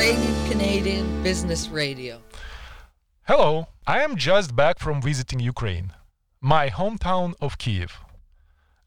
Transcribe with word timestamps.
Canadian 0.00 1.22
Business 1.22 1.68
Radio. 1.68 2.22
Hello, 3.24 3.66
I 3.86 4.00
am 4.00 4.16
just 4.16 4.56
back 4.56 4.78
from 4.78 5.02
visiting 5.02 5.40
Ukraine, 5.40 5.92
my 6.40 6.70
hometown 6.70 7.34
of 7.38 7.58
Kiev. 7.58 7.98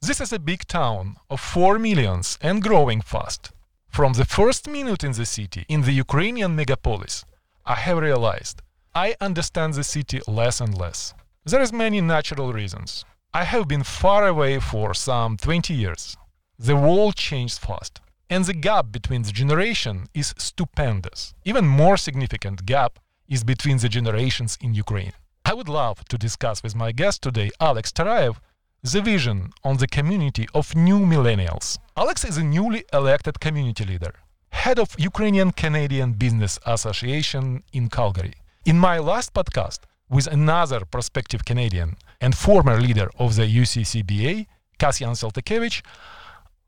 This 0.02 0.20
is 0.20 0.34
a 0.34 0.40
big 0.40 0.66
town 0.66 1.18
of 1.30 1.40
4 1.40 1.78
millions 1.78 2.40
and 2.42 2.64
growing 2.64 3.00
fast. 3.00 3.52
From 3.90 4.14
the 4.14 4.26
first 4.26 4.68
minute 4.68 5.04
in 5.04 5.12
the 5.12 5.28
city, 5.28 5.66
in 5.70 5.84
the 5.84 5.92
Ukrainian 5.92 6.58
megapolis, 6.58 7.26
I 7.64 7.76
have 7.76 8.00
realized 8.00 8.64
I 8.96 9.16
understand 9.22 9.76
the 9.76 9.84
city 9.84 10.20
less 10.28 10.60
and 10.60 10.76
less. 10.76 11.14
There 11.46 11.62
is 11.62 11.72
many 11.72 12.02
natural 12.02 12.52
reasons. 12.54 13.06
I 13.36 13.44
have 13.44 13.68
been 13.68 13.84
far 13.84 14.26
away 14.28 14.60
for 14.60 14.96
some 14.96 15.38
20 15.38 15.76
years. 15.76 16.18
The 16.58 16.76
world 16.76 17.16
changed 17.16 17.60
fast, 17.60 18.02
and 18.30 18.46
the 18.46 18.54
gap 18.54 18.92
between 18.92 19.24
the 19.24 19.32
generation 19.32 20.08
is 20.14 20.34
stupendous. 20.38 21.34
Even 21.46 21.66
more 21.66 21.98
significant 21.98 22.66
gap 22.66 23.00
is 23.28 23.44
between 23.44 23.78
the 23.78 23.90
generations 23.90 24.58
in 24.62 24.74
Ukraine. 24.74 25.14
I 25.46 25.54
would 25.54 25.70
love 25.70 26.04
to 26.06 26.18
discuss 26.18 26.64
with 26.64 26.76
my 26.76 26.92
guest 26.92 27.22
today, 27.22 27.50
Alex 27.60 27.92
Tarayev, 27.92 28.38
the 28.82 29.02
vision 29.02 29.52
on 29.64 29.78
the 29.78 29.88
community 29.88 30.48
of 30.54 30.76
new 30.76 31.00
millennials. 31.00 31.78
Alex 31.96 32.24
is 32.26 32.38
a 32.38 32.44
newly 32.44 32.84
elected 32.92 33.40
community 33.40 33.86
leader, 33.86 34.14
head 34.50 34.80
of 34.80 34.96
Ukrainian 34.98 35.52
Canadian 35.52 36.14
Business 36.14 36.60
Association 36.66 37.64
in 37.72 37.90
Calgary. 37.90 38.34
In 38.66 38.78
my 38.78 39.00
last 39.00 39.34
podcast 39.34 39.80
with 40.10 40.28
another 40.28 40.82
prospective 40.86 41.46
Canadian 41.46 41.96
and 42.22 42.36
former 42.36 42.80
leader 42.80 43.10
of 43.18 43.36
the 43.36 43.48
UCCBA, 43.48 44.48
Kasyan 44.80 45.16
Seltekevich, 45.16 45.82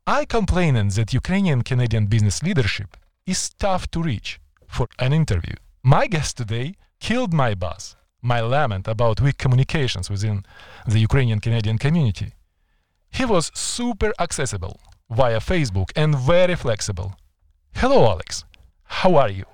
I 0.08 0.24
complained 0.24 0.92
that 0.92 1.12
Ukrainian 1.12 1.62
Canadian 1.62 2.06
business 2.06 2.40
leadership 2.40 2.96
is 3.26 3.48
tough 3.48 3.90
to 3.90 4.00
reach 4.00 4.38
for 4.68 4.86
an 5.00 5.12
interview. 5.12 5.54
My 5.82 6.06
guest 6.06 6.36
today 6.36 6.76
killed 7.00 7.34
my 7.34 7.56
buzz, 7.56 7.96
my 8.22 8.40
lament 8.40 8.86
about 8.86 9.20
weak 9.20 9.36
communications 9.36 10.08
within 10.08 10.44
the 10.86 11.00
Ukrainian 11.00 11.40
Canadian 11.40 11.76
community. 11.76 12.34
He 13.10 13.24
was 13.24 13.50
super 13.52 14.12
accessible 14.20 14.78
via 15.10 15.40
Facebook 15.40 15.90
and 15.96 16.16
very 16.16 16.54
flexible. 16.54 17.16
Hello, 17.74 18.04
Alex. 18.04 18.44
How 18.84 19.16
are 19.16 19.30
you? 19.30 19.46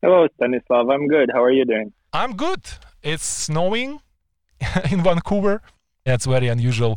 Hello, 0.00 0.26
Stanislav. 0.36 0.88
I'm 0.88 1.06
good. 1.06 1.28
How 1.34 1.42
are 1.44 1.52
you 1.52 1.66
doing? 1.66 1.92
I'm 2.14 2.34
good. 2.34 2.62
It's 3.02 3.26
snowing 3.26 4.00
in 4.90 5.02
Vancouver. 5.02 5.60
That's 6.06 6.24
very 6.24 6.48
unusual 6.48 6.96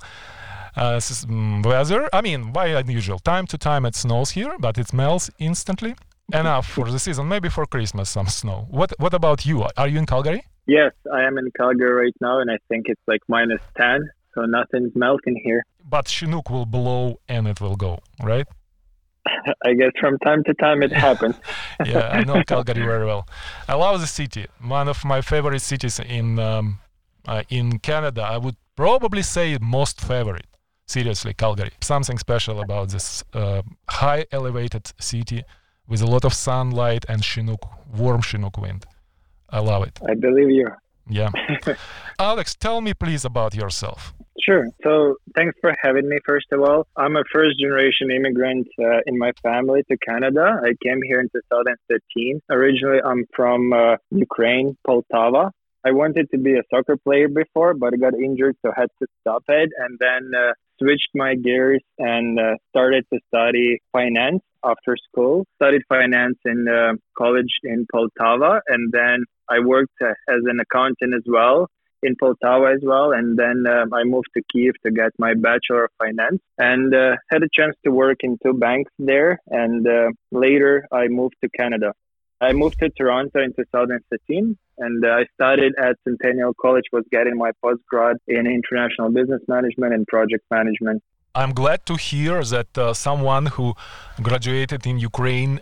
weather. 0.76 2.10
I 2.14 2.22
mean, 2.22 2.54
why 2.54 2.68
unusual? 2.68 3.20
Time 3.20 3.48
to 3.48 3.58
time 3.58 3.86
it 3.86 3.96
snows 3.96 4.32
here, 4.32 4.56
but 4.60 4.78
it 4.78 4.94
melts 4.94 5.30
instantly. 5.40 5.96
Enough 6.34 6.68
for 6.68 6.90
the 6.90 7.00
season. 7.00 7.28
Maybe 7.28 7.50
for 7.50 7.66
Christmas 7.66 8.10
some 8.10 8.28
snow. 8.28 8.68
What 8.70 8.94
What 9.00 9.14
about 9.14 9.46
you? 9.46 9.66
Are 9.76 9.88
you 9.88 10.00
in 10.00 10.06
Calgary? 10.06 10.44
Yes, 10.68 10.94
I 11.12 11.24
am 11.24 11.38
in 11.38 11.52
Calgary 11.60 12.06
right 12.06 12.16
now, 12.22 12.40
and 12.40 12.50
I 12.50 12.58
think 12.70 12.86
it's 12.88 13.02
like 13.08 13.22
minus 13.28 13.60
10, 13.78 14.10
so 14.34 14.46
nothing's 14.46 14.96
melting 14.96 15.42
here. 15.44 15.66
But 15.84 16.08
Chinook 16.08 16.50
will 16.50 16.66
blow 16.66 17.20
and 17.28 17.48
it 17.48 17.60
will 17.60 17.76
go, 17.76 18.00
right? 18.22 18.48
I 19.66 19.74
guess 19.74 19.92
from 20.00 20.18
time 20.20 20.44
to 20.46 20.54
time 20.54 20.84
it 20.84 20.92
happens. 20.92 21.36
yeah, 21.86 22.10
I 22.10 22.24
know 22.24 22.44
Calgary 22.44 22.86
very 22.86 23.06
well. 23.06 23.28
I 23.68 23.76
love 23.76 24.00
the 24.00 24.08
city. 24.08 24.48
One 24.62 24.88
of 24.88 25.04
my 25.04 25.22
favorite 25.22 25.62
cities 25.62 26.00
in 26.00 26.40
um, 26.40 26.80
uh, 27.28 27.44
in 27.50 27.80
Canada. 27.80 28.24
I 28.24 28.38
would 28.38 28.56
probably 28.76 29.24
say 29.24 29.58
most 29.62 30.00
favorite. 30.02 30.48
Seriously, 30.92 31.34
Calgary. 31.34 31.72
Something 31.80 32.18
special 32.18 32.60
about 32.60 32.90
this 32.90 33.24
uh, 33.34 33.62
high 33.90 34.26
elevated 34.30 34.92
city 35.00 35.42
with 35.88 36.02
a 36.02 36.06
lot 36.06 36.26
of 36.26 36.34
sunlight 36.34 37.06
and 37.08 37.24
Chinook, 37.24 37.64
warm 37.98 38.22
Chinook 38.22 38.58
wind. 38.58 38.86
I 39.50 39.60
love 39.60 39.84
it. 39.88 39.98
I 40.10 40.16
believe 40.16 40.50
you. 40.50 40.68
Yeah. 41.10 41.30
Alex, 42.20 42.56
tell 42.56 42.82
me 42.82 42.94
please 42.94 43.24
about 43.24 43.56
yourself. 43.56 44.14
Sure. 44.46 44.66
So 44.84 45.16
thanks 45.34 45.56
for 45.62 45.74
having 45.82 46.10
me, 46.10 46.18
first 46.26 46.48
of 46.52 46.60
all. 46.62 46.88
I'm 46.98 47.16
a 47.16 47.24
first 47.32 47.58
generation 47.58 48.12
immigrant 48.12 48.68
uh, 48.78 49.00
in 49.06 49.18
my 49.18 49.32
family 49.42 49.84
to 49.90 49.98
Canada. 50.06 50.60
I 50.62 50.74
came 50.86 51.00
here 51.08 51.22
in 51.22 51.30
2013. 51.30 52.42
Originally, 52.50 53.00
I'm 53.06 53.24
from 53.34 53.72
uh, 53.72 53.96
Ukraine, 54.10 54.76
Poltava. 54.86 55.52
I 55.86 55.92
wanted 55.92 56.30
to 56.32 56.38
be 56.38 56.54
a 56.54 56.64
soccer 56.70 56.98
player 56.98 57.28
before, 57.28 57.74
but 57.74 57.94
I 57.94 57.98
got 57.98 58.14
injured, 58.14 58.56
so 58.64 58.72
had 58.76 58.90
to 59.02 59.08
stop 59.22 59.44
it. 59.48 59.70
And 59.78 59.98
then 60.00 60.32
uh, 60.36 60.54
switched 60.80 61.10
my 61.16 61.36
gears 61.36 61.82
and 61.98 62.40
uh, 62.40 62.56
started 62.70 63.06
to 63.14 63.20
study 63.28 63.80
finance 63.92 64.42
after 64.64 64.96
school. 65.10 65.46
Studied 65.56 65.82
finance 65.90 66.38
in 66.46 66.68
uh, 66.68 66.94
college 67.18 67.54
in 67.64 67.88
Poltava, 67.94 68.62
and 68.68 68.92
then 68.92 69.26
I 69.50 69.60
worked 69.60 69.94
uh, 70.02 70.10
as 70.30 70.42
an 70.46 70.60
accountant 70.60 71.14
as 71.16 71.24
well 71.26 71.68
in 72.04 72.16
Poltava 72.16 72.74
as 72.74 72.82
well. 72.84 73.12
And 73.12 73.38
then 73.38 73.66
um, 73.68 73.94
I 73.94 74.04
moved 74.04 74.30
to 74.36 74.44
Kiev 74.52 74.74
to 74.86 74.92
get 74.92 75.12
my 75.18 75.34
Bachelor 75.34 75.86
of 75.86 75.92
Finance 76.00 76.42
and 76.58 76.94
uh, 76.94 77.16
had 77.30 77.44
a 77.44 77.50
chance 77.54 77.76
to 77.86 77.92
work 77.92 78.18
in 78.22 78.38
two 78.44 78.54
banks 78.54 78.92
there. 78.98 79.40
And 79.48 79.88
uh, 79.88 80.10
later 80.32 80.86
I 80.92 81.08
moved 81.08 81.36
to 81.44 81.50
Canada. 81.50 81.94
I 82.42 82.54
moved 82.54 82.80
to 82.80 82.90
Toronto 82.90 83.40
in 83.40 83.54
2015 83.54 84.58
and 84.80 85.06
uh, 85.06 85.10
I 85.10 85.26
started 85.36 85.74
at 85.80 85.96
Centennial 86.04 86.54
College, 86.60 86.86
was 86.92 87.06
getting 87.12 87.38
my 87.38 87.52
postgrad 87.64 88.16
in 88.28 88.48
international 88.48 89.12
business 89.12 89.42
management 89.48 89.94
and 89.94 90.08
project 90.08 90.44
management. 90.50 91.04
I'm 91.36 91.52
glad 91.52 91.86
to 91.86 91.96
hear 91.96 92.44
that 92.44 92.76
uh, 92.76 92.96
someone 92.96 93.46
who 93.46 93.76
graduated 94.24 94.88
in 94.88 94.98
Ukraine 94.98 95.60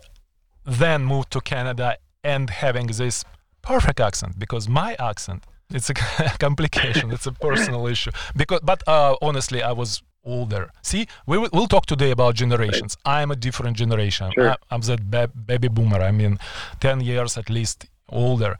then 0.66 1.04
moved 1.04 1.32
to 1.32 1.42
Canada 1.42 1.98
and 2.24 2.50
having 2.50 2.88
this 2.88 3.26
perfect 3.62 4.00
accent 4.00 4.40
because 4.40 4.70
my 4.70 4.96
accent 5.00 5.44
it's 5.72 5.90
a 5.90 5.94
complication 6.40 7.12
it's 7.12 7.28
a 7.28 7.32
personal 7.32 7.88
issue 7.88 8.12
because 8.36 8.62
but 8.64 8.82
uh, 8.88 9.16
honestly 9.22 9.62
i 9.62 9.72
was 9.72 10.02
older. 10.34 10.64
See 10.90 11.04
we 11.30 11.36
will, 11.42 11.50
we'll 11.56 11.72
talk 11.76 11.86
today 11.94 12.12
about 12.18 12.32
generations. 12.44 12.92
I'm 13.18 13.30
a 13.32 13.36
different 13.46 13.76
generation. 13.84 14.28
Sure. 14.38 14.52
I, 14.52 14.56
i'm 14.72 14.82
that 14.90 15.02
ba- 15.14 15.32
baby 15.52 15.70
boomer. 15.78 16.02
I 16.10 16.12
mean 16.22 16.34
10 16.80 17.02
years 17.12 17.38
at 17.42 17.48
least 17.58 17.78
older 18.12 18.54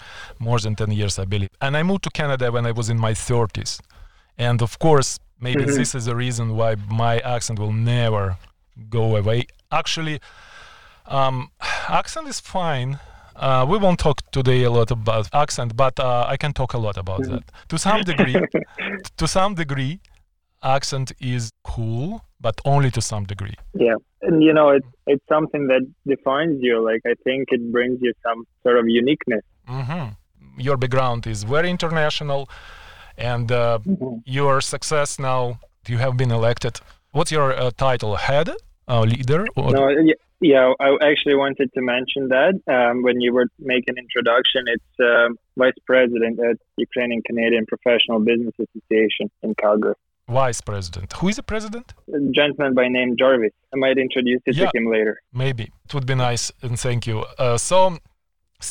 more 0.48 0.60
than 0.64 0.74
10 0.76 0.92
years 1.00 1.14
i 1.24 1.26
believe. 1.34 1.50
And 1.66 1.72
i 1.80 1.82
moved 1.90 2.04
to 2.08 2.12
canada 2.22 2.46
when 2.56 2.66
i 2.72 2.72
was 2.80 2.88
in 2.94 3.00
my 3.08 3.14
30s 3.28 3.72
and 4.48 4.58
of 4.68 4.72
course 4.86 5.10
maybe 5.48 5.64
Mhm. 5.64 5.76
this 5.80 5.92
is 5.98 6.04
the 6.10 6.16
reason 6.26 6.46
why 6.60 6.72
my 7.04 7.16
accent 7.36 7.58
will 7.64 7.74
never 7.96 8.26
go 8.98 9.04
away. 9.22 9.40
Actually 9.82 10.18
um, 11.20 11.38
accent 12.02 12.28
is 12.34 12.40
fine. 12.40 13.00
Uh, 13.36 13.66
we 13.72 13.78
won't 13.84 14.00
talk 14.00 14.18
today 14.32 14.62
a 14.64 14.72
lot 14.80 14.90
about 14.92 15.26
accent, 15.34 15.70
but 15.84 15.96
uh, 16.00 16.26
I 16.34 16.36
can 16.44 16.52
talk 16.54 16.72
a 16.74 16.78
lot 16.88 16.98
about 16.98 17.22
that. 17.32 17.44
To 17.72 17.78
some 17.78 18.02
degree, 18.12 18.36
to 19.20 19.26
some 19.28 19.52
degree, 19.56 19.94
accent 20.64 21.12
is 21.20 21.52
cool, 21.64 22.22
but 22.40 22.60
only 22.66 22.92
to 22.92 23.02
some 23.02 23.24
degree. 23.26 23.56
Yeah, 23.74 23.96
and 24.22 24.44
you 24.44 24.54
know, 24.54 24.70
it's 24.70 24.88
it's 25.08 25.26
something 25.28 25.68
that 25.68 25.82
defines 26.06 26.60
you. 26.62 26.84
Like 26.84 27.02
I 27.06 27.16
think 27.24 27.50
it 27.52 27.72
brings 27.72 28.00
you 28.02 28.14
some 28.24 28.46
sort 28.64 28.78
of 28.78 28.86
uniqueness. 28.88 29.44
hmm 29.68 30.10
Your 30.58 30.78
background 30.78 31.28
is 31.28 31.44
very 31.44 31.70
international, 31.70 32.50
and 33.18 33.52
uh, 33.52 33.80
your 34.26 34.62
success 34.62 35.20
now. 35.20 35.60
You 35.88 35.98
have 35.98 36.18
been 36.18 36.32
elected. 36.32 36.82
What's 37.12 37.32
your 37.32 37.54
uh, 37.54 37.72
title? 37.72 38.16
Head, 38.16 38.50
uh, 38.88 39.02
leader, 39.02 39.48
or 39.56 39.72
No, 39.72 39.90
yeah, 39.90 40.14
yeah, 40.42 40.74
I 40.80 40.90
actually 41.02 41.36
wanted 41.36 41.70
to 41.74 41.82
mention 41.82 42.30
that 42.30 42.54
um, 42.68 43.02
when 43.02 43.20
you 43.20 43.34
were 43.34 43.48
making 43.58 43.96
introduction. 43.98 44.62
It's 44.68 44.94
um 45.00 45.38
vice 45.58 45.80
president 45.86 46.40
at 46.40 46.58
Ukrainian 46.78 47.22
Canadian 47.30 47.66
Professional 47.66 48.20
Business 48.20 48.56
Association 48.66 49.26
in 49.44 49.56
Calgary. 49.56 49.96
Vice 50.30 50.62
president? 50.62 51.14
Who 51.20 51.28
is 51.32 51.36
the 51.42 51.44
president? 51.44 51.94
A 52.14 52.20
gentleman 52.40 52.74
by 52.74 52.88
name 52.88 53.16
Jarvis. 53.22 53.54
I 53.74 53.78
might 53.78 53.98
introduce 53.98 54.42
you 54.46 54.54
Yeah. 54.54 54.70
to 54.72 54.78
him 54.78 54.88
later. 54.96 55.14
Maybe 55.34 55.66
it 55.86 55.92
would 55.94 56.06
be 56.14 56.16
nice, 56.16 56.52
and 56.62 56.74
thank 56.80 57.02
you. 57.10 57.18
Uh, 57.38 57.58
so, 57.58 57.80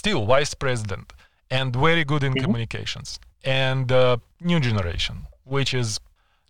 still 0.01 0.21
vice 0.27 0.55
president 0.65 1.07
and 1.59 1.69
very 1.87 2.05
good 2.05 2.23
in 2.29 2.33
Mhm. 2.35 2.43
communications 2.45 3.09
and 3.45 3.87
uh, 3.93 4.17
new 4.51 4.61
generation, 4.69 5.17
which 5.45 5.71
is 5.83 5.89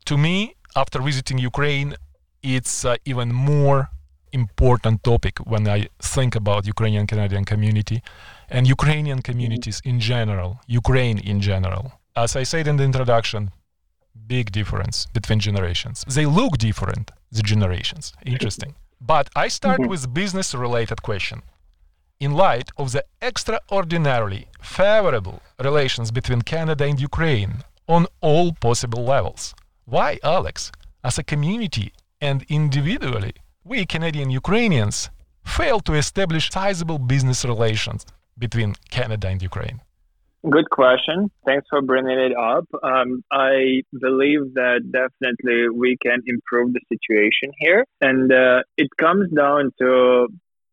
to 0.09 0.15
me 0.27 0.37
after 0.83 0.99
visiting 1.11 1.39
Ukraine, 1.53 1.91
it's 2.43 2.85
uh, 2.85 2.97
even 3.13 3.29
more 3.55 3.81
important 4.33 4.97
topic 5.13 5.35
when 5.53 5.67
I 5.77 5.81
think 6.15 6.33
about 6.43 6.61
Ukrainian 6.75 7.07
Canadian 7.13 7.45
community 7.53 7.99
and 8.55 8.63
Ukrainian 8.77 9.21
communities 9.29 9.79
in 9.91 9.97
general, 10.13 10.51
Ukraine 10.83 11.19
in 11.31 11.39
general. 11.51 11.85
As 12.25 12.31
I 12.37 12.45
said 12.53 12.65
in 12.71 12.77
the 12.77 12.85
introduction, 12.91 13.43
big 14.27 14.53
difference 14.53 15.07
between 15.13 15.39
generations. 15.41 16.05
They 16.09 16.27
look 16.27 16.59
different, 16.59 17.11
the 17.31 17.43
generations. 17.43 18.13
Interesting. 18.25 18.75
But 19.01 19.29
I 19.37 19.49
start 19.49 19.81
Mhm. 19.81 19.89
with 19.89 20.13
business 20.13 20.55
related 20.55 21.03
question. 21.03 21.43
In 22.21 22.33
light 22.33 22.69
of 22.77 22.93
the 22.93 23.05
extraordinarily 23.23 24.49
favorable 24.61 25.41
relations 25.59 26.11
between 26.11 26.43
Canada 26.43 26.85
and 26.85 27.01
Ukraine 27.01 27.63
on 27.87 28.07
all 28.21 28.53
possible 28.53 29.05
levels, 29.05 29.55
why, 29.85 30.19
Alex, 30.23 30.73
as 31.05 31.17
a 31.19 31.23
community 31.23 31.93
and 32.21 32.43
individually, 32.49 33.35
we 33.65 33.87
Canadian 33.87 34.31
Ukrainians 34.31 35.11
fail 35.45 35.81
to 35.81 35.95
establish 35.95 36.51
sizable 36.51 36.99
business 36.99 37.45
relations 37.45 38.05
between 38.37 38.75
Canada 38.91 39.29
and 39.29 39.41
Ukraine? 39.43 39.81
Good 40.45 40.71
question. 40.71 41.31
Thanks 41.45 41.67
for 41.69 41.83
bringing 41.83 42.19
it 42.19 42.33
up. 42.37 42.65
Um, 42.83 43.25
I 43.33 43.83
believe 43.99 44.55
that 44.55 44.83
definitely 44.93 45.69
we 45.69 45.97
can 46.01 46.23
improve 46.27 46.73
the 46.73 46.81
situation 46.89 47.53
here, 47.59 47.85
and 48.01 48.33
uh, 48.33 48.63
it 48.77 48.89
comes 48.97 49.31
down 49.33 49.73
to 49.81 50.29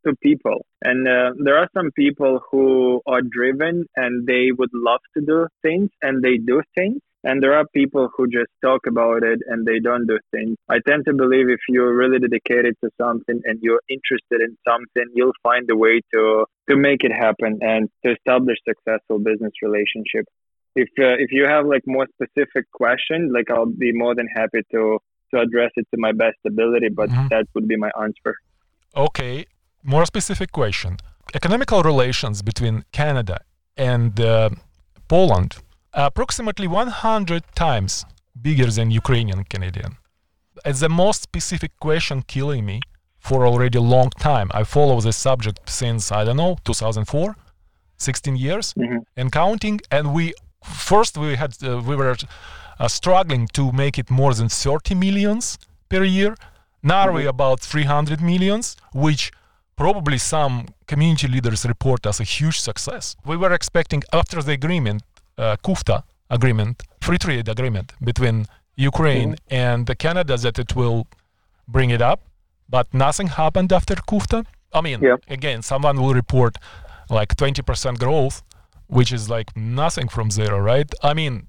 to 0.06 0.16
people. 0.22 0.66
And 0.84 1.08
uh, 1.08 1.32
there 1.44 1.58
are 1.58 1.68
some 1.76 1.90
people 1.96 2.40
who 2.52 3.02
are 3.08 3.22
driven 3.22 3.86
and 3.96 4.28
they 4.28 4.52
would 4.56 4.70
love 4.72 5.02
to 5.18 5.26
do 5.26 5.48
things, 5.64 5.90
and 6.02 6.24
they 6.24 6.38
do 6.38 6.62
things. 6.76 7.00
And 7.26 7.42
there 7.42 7.56
are 7.58 7.66
people 7.74 8.08
who 8.16 8.28
just 8.28 8.52
talk 8.64 8.82
about 8.88 9.24
it 9.24 9.40
and 9.48 9.66
they 9.66 9.80
don't 9.80 10.06
do 10.06 10.20
things. 10.30 10.56
I 10.70 10.78
tend 10.88 11.06
to 11.06 11.14
believe 11.14 11.50
if 11.50 11.60
you're 11.68 11.96
really 11.96 12.20
dedicated 12.20 12.76
to 12.84 12.92
something 13.02 13.42
and 13.46 13.58
you're 13.64 13.82
interested 13.90 14.42
in 14.48 14.56
something, 14.70 15.06
you'll 15.16 15.40
find 15.42 15.68
a 15.72 15.76
way 15.76 16.02
to 16.14 16.46
to 16.70 16.76
make 16.76 17.04
it 17.04 17.12
happen 17.12 17.58
and 17.62 17.90
to 18.04 18.14
establish 18.14 18.58
successful 18.72 19.18
business 19.18 19.54
relationship. 19.64 20.26
If 20.76 20.90
uh, 21.00 21.18
if 21.26 21.32
you 21.32 21.46
have 21.46 21.66
like 21.66 21.82
more 21.88 22.06
specific 22.14 22.66
questions, 22.72 23.32
like 23.34 23.50
I'll 23.50 23.74
be 23.88 23.92
more 23.92 24.14
than 24.14 24.28
happy 24.28 24.62
to 24.74 25.00
to 25.32 25.42
address 25.42 25.72
it 25.78 25.88
to 25.92 25.98
my 25.98 26.12
best 26.12 26.38
ability. 26.46 26.90
But 26.90 27.10
mm-hmm. 27.10 27.30
that 27.30 27.46
would 27.56 27.68
be 27.68 27.78
my 27.86 27.90
answer. 28.00 28.36
Okay, 28.96 29.46
more 29.82 30.06
specific 30.06 30.52
question: 30.52 30.98
economical 31.34 31.82
relations 31.82 32.44
between 32.44 32.86
Canada 32.92 33.40
and 33.76 34.20
uh, 34.20 34.50
Poland 35.08 35.58
approximately 35.96 36.68
100 36.68 37.44
times 37.56 38.06
bigger 38.42 38.68
than 38.68 38.92
Ukrainian 38.92 39.44
Canadian. 39.46 39.98
It's 40.66 40.82
the 40.82 40.90
most 40.90 41.22
specific 41.22 41.72
question 41.80 42.22
killing 42.22 42.66
me 42.66 42.82
for 43.20 43.46
already 43.46 43.78
a 43.78 43.82
long 43.82 44.10
time. 44.20 44.52
I 44.54 44.64
follow 44.64 45.02
this 45.02 45.18
subject 45.18 45.70
since 45.70 46.12
I 46.12 46.24
don't 46.26 46.38
know 46.38 46.58
2004, 46.64 47.36
16 47.98 48.36
years 48.36 48.74
mm-hmm. 48.74 48.98
and 49.18 49.32
counting. 49.32 49.80
And 49.90 50.14
we 50.14 50.34
first 50.64 51.18
we 51.18 51.36
had 51.36 51.56
uh, 51.64 51.82
we 51.82 51.96
were 51.96 52.16
uh, 52.80 52.88
struggling 52.88 53.48
to 53.54 53.72
make 53.72 53.98
it 53.98 54.10
more 54.10 54.34
than 54.34 54.50
30 54.50 54.96
millions 54.96 55.58
per 55.90 56.04
year. 56.04 56.36
Now 56.84 57.06
mm-hmm. 57.06 57.16
we're 57.16 57.30
about 57.30 57.62
300 57.62 58.22
millions, 58.22 58.76
which 58.94 59.32
probably 59.76 60.18
some 60.18 60.68
community 60.88 61.28
leaders 61.28 61.66
report 61.66 62.06
as 62.06 62.20
a 62.20 62.24
huge 62.24 62.60
success. 62.60 63.16
We 63.26 63.38
were 63.38 63.54
expecting 63.54 64.04
after 64.14 64.42
the 64.42 64.54
agreement 64.54 65.04
uh, 65.38 65.56
CUFTA 65.64 66.04
agreement, 66.30 66.84
free 67.02 67.18
trade 67.18 67.48
agreement 67.50 67.94
between 68.04 68.46
Ukraine 68.76 69.34
mm-hmm. 69.34 69.56
and 69.68 69.98
Canada 69.98 70.38
that 70.38 70.60
it 70.60 70.76
will 70.76 71.08
bring 71.68 71.90
it 71.90 72.02
up, 72.02 72.22
but 72.70 72.94
nothing 72.94 73.28
happened 73.28 73.72
after 73.72 73.96
CUFTA. 73.96 74.46
I 74.74 74.82
mean, 74.82 75.00
yeah. 75.02 75.18
again, 75.28 75.62
someone 75.62 76.02
will 76.02 76.14
report 76.14 76.58
like 77.10 77.36
20% 77.36 78.00
growth, 78.00 78.44
which 78.88 79.12
is 79.12 79.30
like 79.30 79.56
nothing 79.56 80.08
from 80.10 80.32
zero, 80.32 80.60
right? 80.60 80.90
I 81.04 81.14
mean, 81.14 81.48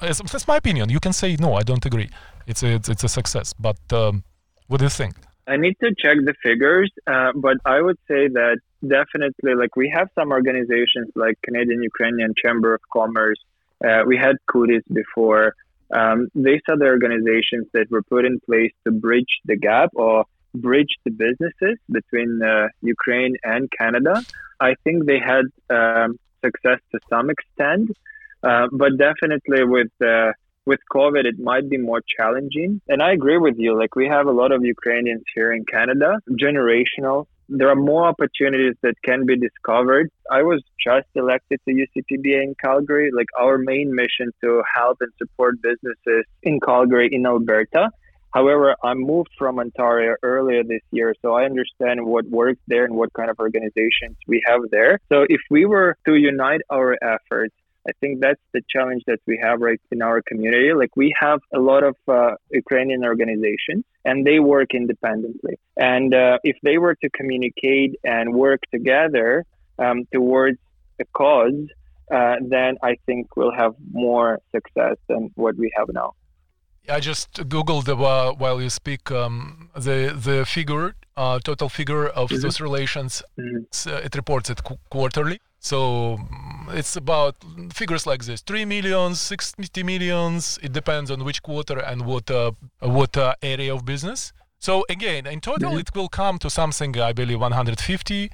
that's 0.00 0.46
my 0.46 0.56
opinion. 0.56 0.90
You 0.90 1.00
can 1.00 1.12
say 1.12 1.36
no, 1.38 1.54
I 1.54 1.62
don't 1.62 1.84
agree. 1.84 2.10
It's 2.46 2.62
a, 2.62 2.74
it's, 2.74 2.88
it's 2.88 3.04
a 3.04 3.08
success, 3.08 3.52
but 3.52 3.78
um, 3.92 4.24
what 4.68 4.78
do 4.78 4.84
you 4.84 4.90
think? 4.90 5.14
I 5.46 5.56
need 5.56 5.76
to 5.82 5.94
check 5.98 6.18
the 6.24 6.34
figures, 6.42 6.90
uh, 7.06 7.32
but 7.34 7.56
I 7.64 7.80
would 7.80 7.98
say 8.06 8.28
that 8.28 8.58
definitely, 8.86 9.54
like 9.54 9.76
we 9.76 9.92
have 9.94 10.08
some 10.14 10.30
organizations 10.30 11.08
like 11.14 11.38
Canadian 11.42 11.82
Ukrainian 11.82 12.34
Chamber 12.42 12.74
of 12.74 12.80
Commerce. 12.92 13.38
Uh, 13.84 14.02
we 14.06 14.16
had 14.16 14.36
CUTIS 14.50 14.82
before. 14.92 15.54
Um, 15.94 16.28
these 16.34 16.60
are 16.68 16.76
the 16.76 16.86
organizations 16.86 17.66
that 17.72 17.90
were 17.90 18.02
put 18.02 18.24
in 18.24 18.40
place 18.40 18.72
to 18.84 18.90
bridge 18.90 19.40
the 19.46 19.56
gap 19.56 19.90
or 19.94 20.24
bridge 20.54 20.96
the 21.04 21.10
businesses 21.10 21.78
between 21.90 22.42
uh, 22.42 22.68
Ukraine 22.82 23.36
and 23.44 23.70
Canada. 23.78 24.22
I 24.60 24.74
think 24.84 25.06
they 25.06 25.18
had 25.18 25.44
um, 25.70 26.18
success 26.44 26.80
to 26.92 26.98
some 27.08 27.30
extent, 27.30 27.96
uh, 28.42 28.66
but 28.72 28.98
definitely 28.98 29.64
with 29.64 29.92
uh, 30.00 30.32
with 30.68 30.80
COVID, 30.92 31.24
it 31.24 31.38
might 31.38 31.68
be 31.70 31.78
more 31.78 32.02
challenging. 32.16 32.80
And 32.88 33.02
I 33.02 33.12
agree 33.12 33.38
with 33.38 33.58
you. 33.58 33.76
Like 33.76 33.96
we 33.96 34.06
have 34.06 34.26
a 34.26 34.36
lot 34.42 34.52
of 34.52 34.64
Ukrainians 34.64 35.24
here 35.34 35.52
in 35.52 35.64
Canada, 35.64 36.18
generational. 36.44 37.26
There 37.48 37.68
are 37.70 37.76
more 37.76 38.06
opportunities 38.06 38.74
that 38.82 38.94
can 39.04 39.24
be 39.26 39.36
discovered. 39.36 40.10
I 40.30 40.42
was 40.42 40.62
just 40.84 41.06
elected 41.14 41.60
to 41.66 41.74
UCPBA 41.74 42.42
in 42.42 42.54
Calgary. 42.62 43.10
Like 43.14 43.28
our 43.38 43.58
main 43.58 43.94
mission 43.94 44.30
to 44.42 44.62
help 44.74 44.98
and 45.00 45.12
support 45.18 45.56
businesses 45.62 46.24
in 46.42 46.60
Calgary, 46.60 47.08
in 47.10 47.26
Alberta. 47.26 47.90
However, 48.34 48.76
I 48.84 48.92
moved 48.92 49.30
from 49.38 49.58
Ontario 49.58 50.14
earlier 50.22 50.62
this 50.62 50.82
year, 50.90 51.14
so 51.22 51.34
I 51.34 51.44
understand 51.44 52.04
what 52.04 52.26
works 52.28 52.60
there 52.66 52.84
and 52.84 52.94
what 52.94 53.10
kind 53.14 53.30
of 53.30 53.38
organizations 53.38 54.16
we 54.26 54.42
have 54.46 54.60
there. 54.70 55.00
So 55.10 55.24
if 55.28 55.40
we 55.50 55.64
were 55.64 55.96
to 56.06 56.14
unite 56.14 56.60
our 56.70 56.96
efforts 57.02 57.54
I 57.88 57.92
think 58.00 58.20
that's 58.20 58.40
the 58.52 58.60
challenge 58.68 59.02
that 59.06 59.20
we 59.26 59.40
have 59.42 59.60
right 59.60 59.80
in 59.90 60.02
our 60.02 60.20
community. 60.20 60.72
Like 60.74 60.94
we 60.94 61.14
have 61.18 61.40
a 61.54 61.58
lot 61.58 61.84
of 61.84 61.96
uh, 62.06 62.34
Ukrainian 62.50 63.02
organizations 63.04 63.84
and 64.08 64.16
they 64.28 64.38
work 64.54 64.70
independently. 64.82 65.56
And 65.76 66.08
uh, 66.14 66.38
if 66.50 66.56
they 66.66 66.76
were 66.84 66.96
to 67.04 67.08
communicate 67.18 67.92
and 68.16 68.26
work 68.46 68.60
together 68.76 69.28
um, 69.84 69.98
towards 70.14 70.58
a 71.04 71.06
cause, 71.20 71.62
uh, 72.16 72.36
then 72.54 72.72
I 72.90 72.92
think 73.06 73.22
we'll 73.36 73.56
have 73.62 73.74
more 73.92 74.30
success 74.54 74.96
than 75.10 75.22
what 75.42 75.54
we 75.62 75.68
have 75.78 75.88
now. 76.00 76.10
I 76.96 77.00
just 77.00 77.30
googled 77.54 77.86
uh, 77.90 78.32
while 78.42 78.58
you 78.64 78.70
speak 78.70 79.02
um, 79.10 79.68
the 79.86 79.98
the 80.28 80.38
figure, 80.56 80.94
uh, 81.22 81.38
total 81.50 81.68
figure 81.68 82.06
of 82.20 82.26
mm-hmm. 82.30 82.42
those 82.42 82.58
relations. 82.68 83.22
Mm-hmm. 83.38 83.90
Uh, 83.90 84.06
it 84.06 84.12
reports 84.20 84.48
it 84.48 84.60
qu- 84.66 84.82
quarterly. 84.94 85.38
So 85.60 86.18
it's 86.70 86.96
about 86.96 87.36
figures 87.72 88.06
like 88.06 88.24
this: 88.24 88.40
three 88.42 88.64
millions, 88.64 89.20
sixty 89.20 89.82
millions. 89.82 90.58
It 90.62 90.72
depends 90.72 91.10
on 91.10 91.24
which 91.24 91.42
quarter 91.42 91.78
and 91.78 92.02
what 92.02 92.30
uh, 92.30 92.52
what 92.80 93.16
uh, 93.16 93.34
area 93.42 93.74
of 93.74 93.84
business. 93.84 94.32
So 94.58 94.84
again, 94.88 95.26
in 95.26 95.40
total, 95.40 95.70
mm-hmm. 95.70 95.80
it 95.80 95.94
will 95.94 96.08
come 96.08 96.38
to 96.38 96.50
something 96.50 96.98
I 97.00 97.12
believe 97.12 97.40
150 97.40 98.30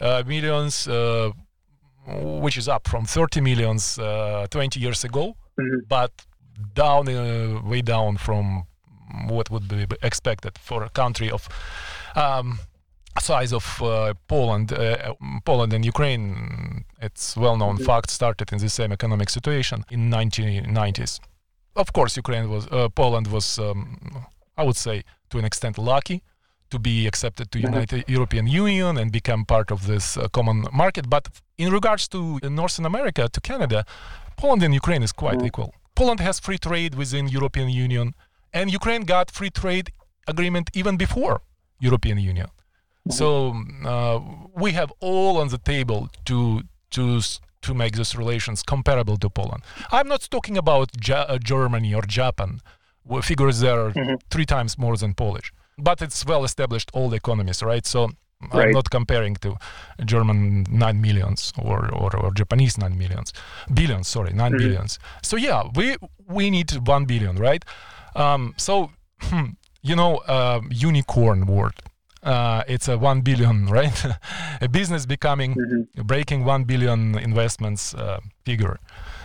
uh, 0.00 0.22
millions, 0.26 0.88
uh, 0.88 1.30
which 2.06 2.58
is 2.58 2.68
up 2.68 2.88
from 2.88 3.04
30 3.04 3.40
millions 3.40 3.98
uh, 3.98 4.46
20 4.50 4.80
years 4.80 5.04
ago, 5.04 5.36
mm-hmm. 5.60 5.78
but 5.88 6.10
down 6.74 7.08
uh, 7.08 7.60
way 7.64 7.82
down 7.82 8.16
from 8.16 8.64
what 9.28 9.50
would 9.50 9.68
be 9.68 9.86
expected 10.02 10.58
for 10.58 10.82
a 10.82 10.88
country 10.88 11.30
of 11.30 11.48
um, 12.16 12.58
size 13.18 13.52
of 13.52 13.82
uh, 13.82 14.14
Poland, 14.28 14.72
uh, 14.72 15.14
Poland 15.44 15.72
and 15.72 15.84
Ukraine, 15.84 16.84
it's 17.00 17.36
well-known 17.36 17.76
mm-hmm. 17.76 17.84
fact, 17.84 18.10
started 18.10 18.52
in 18.52 18.58
the 18.58 18.68
same 18.68 18.92
economic 18.92 19.30
situation 19.30 19.84
in 19.90 20.10
1990s. 20.10 21.20
Of 21.76 21.92
course, 21.92 22.16
Ukraine 22.16 22.48
was, 22.48 22.66
uh, 22.66 22.88
Poland 22.88 23.26
was, 23.26 23.58
um, 23.58 23.98
I 24.56 24.62
would 24.64 24.76
say, 24.76 25.04
to 25.30 25.38
an 25.38 25.44
extent, 25.44 25.78
lucky 25.78 26.22
to 26.70 26.78
be 26.78 27.06
accepted 27.06 27.50
to 27.50 27.58
mm-hmm. 27.58 27.74
United 27.74 28.04
European 28.08 28.46
Union 28.46 28.96
and 28.96 29.10
become 29.10 29.44
part 29.44 29.70
of 29.70 29.86
this 29.86 30.16
uh, 30.16 30.28
common 30.28 30.66
market. 30.72 31.10
But 31.10 31.28
in 31.58 31.72
regards 31.72 32.08
to 32.08 32.38
Northern 32.42 32.86
America, 32.86 33.28
to 33.28 33.40
Canada, 33.40 33.84
Poland 34.36 34.62
and 34.62 34.72
Ukraine 34.74 35.02
is 35.02 35.12
quite 35.12 35.38
mm-hmm. 35.38 35.46
equal. 35.46 35.74
Poland 35.94 36.20
has 36.20 36.38
free 36.40 36.58
trade 36.58 36.94
within 36.94 37.28
European 37.28 37.68
Union, 37.68 38.14
and 38.52 38.72
Ukraine 38.72 39.02
got 39.02 39.30
free 39.30 39.50
trade 39.50 39.92
agreement 40.26 40.70
even 40.74 40.96
before 40.96 41.42
European 41.80 42.18
Union. 42.18 42.48
So 43.10 43.54
uh, 43.84 44.20
we 44.54 44.72
have 44.72 44.92
all 45.00 45.38
on 45.38 45.48
the 45.48 45.58
table 45.58 46.08
to 46.26 46.62
to 46.90 47.20
to 47.62 47.74
make 47.74 47.96
these 47.96 48.16
relations 48.16 48.62
comparable 48.62 49.16
to 49.18 49.28
Poland. 49.28 49.62
I'm 49.92 50.08
not 50.08 50.26
talking 50.30 50.56
about 50.56 50.90
ja- 51.06 51.26
uh, 51.28 51.38
Germany 51.38 51.94
or 51.94 52.02
Japan, 52.02 52.60
where 53.04 53.22
figures 53.22 53.60
there 53.60 53.90
mm-hmm. 53.90 54.14
three 54.30 54.46
times 54.46 54.78
more 54.78 54.96
than 54.96 55.14
Polish, 55.14 55.52
but 55.76 56.00
it's 56.02 56.24
well 56.24 56.44
established 56.44 56.90
old 56.94 57.14
economies, 57.14 57.62
right? 57.62 57.86
So 57.86 58.10
Right. 58.54 58.68
I'm 58.68 58.72
not 58.72 58.88
comparing 58.88 59.36
to 59.36 59.56
German 60.02 60.64
nine 60.70 61.02
millions 61.02 61.52
or, 61.58 61.90
or, 61.94 62.16
or 62.16 62.32
Japanese 62.32 62.78
nine 62.78 62.96
millions, 62.96 63.34
billions. 63.74 64.08
Sorry, 64.08 64.32
9 64.32 64.52
mm-hmm. 64.52 64.58
billions. 64.58 64.98
So 65.22 65.36
yeah, 65.36 65.64
we 65.74 65.96
we 66.26 66.48
need 66.48 66.70
one 66.88 67.04
billion, 67.04 67.36
right? 67.36 67.62
Um, 68.16 68.54
so 68.56 68.92
you 69.82 69.94
know, 69.94 70.16
uh, 70.26 70.62
unicorn 70.70 71.44
word 71.44 71.74
uh, 72.22 72.62
it's 72.68 72.88
a 72.88 72.98
1 72.98 73.20
billion 73.22 73.66
right 73.78 74.04
a 74.60 74.68
business 74.68 75.06
becoming 75.06 75.54
mm-hmm. 75.54 76.02
breaking 76.02 76.44
1 76.44 76.64
billion 76.64 77.18
investments 77.18 77.94
uh, 77.94 78.20
figure 78.44 78.78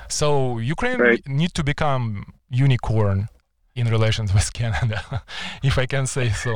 so 0.07 0.57
ukraine 0.59 0.99
right. 0.99 1.27
need 1.27 1.53
to 1.53 1.63
become 1.63 2.33
unicorn 2.49 3.27
in 3.75 3.87
relations 3.87 4.33
with 4.37 4.53
canada 4.53 5.23
if 5.63 5.77
i 5.77 5.85
can 5.85 6.07
say 6.07 6.29
so 6.29 6.55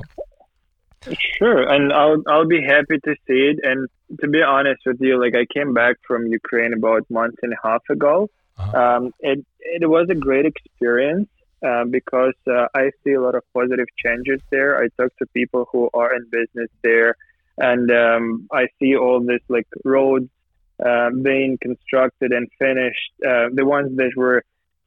sure 1.38 1.62
and 1.74 1.94
i'll 1.94 2.22
i'll 2.28 2.48
be 2.48 2.62
happy 2.62 2.98
to 3.04 3.16
see 3.26 3.52
it 3.52 3.60
and 3.64 3.88
to 4.20 4.28
be 4.28 4.42
honest 4.42 4.82
with 4.86 5.00
you 5.00 5.20
like 5.20 5.36
i 5.36 5.46
came 5.54 5.74
back 5.74 5.96
from 6.06 6.28
ukraine 6.28 6.74
about 6.74 7.04
a 7.10 7.14
month 7.14 7.36
and 7.42 7.54
a 7.54 7.68
half 7.68 7.84
ago 7.90 8.30
uh-huh. 8.58 8.78
um, 8.78 9.14
it 9.20 9.46
it 9.60 9.90
was 9.90 10.08
a 10.10 10.16
great 10.16 10.46
experience 10.46 11.30
uh, 11.66 11.86
because 11.86 12.36
uh, 12.48 12.68
I 12.74 12.92
see 13.04 13.14
a 13.14 13.22
lot 13.22 13.36
of 13.36 13.44
positive 13.54 13.88
changes 13.98 14.42
there. 14.50 14.82
I 14.82 14.88
talk 14.98 15.16
to 15.18 15.26
people 15.34 15.68
who 15.72 15.90
are 15.94 16.16
in 16.16 16.26
business 16.30 16.70
there. 16.84 17.16
and 17.58 17.92
um, 17.92 18.48
I 18.52 18.68
see 18.80 18.96
all 18.96 19.20
this 19.20 19.42
like 19.50 19.68
roads 19.84 20.30
uh, 20.84 21.10
being 21.10 21.58
constructed 21.62 22.32
and 22.32 22.48
finished. 22.58 23.12
Uh, 23.26 23.48
the 23.54 23.66
ones 23.66 23.98
that 23.98 24.12
were 24.16 24.44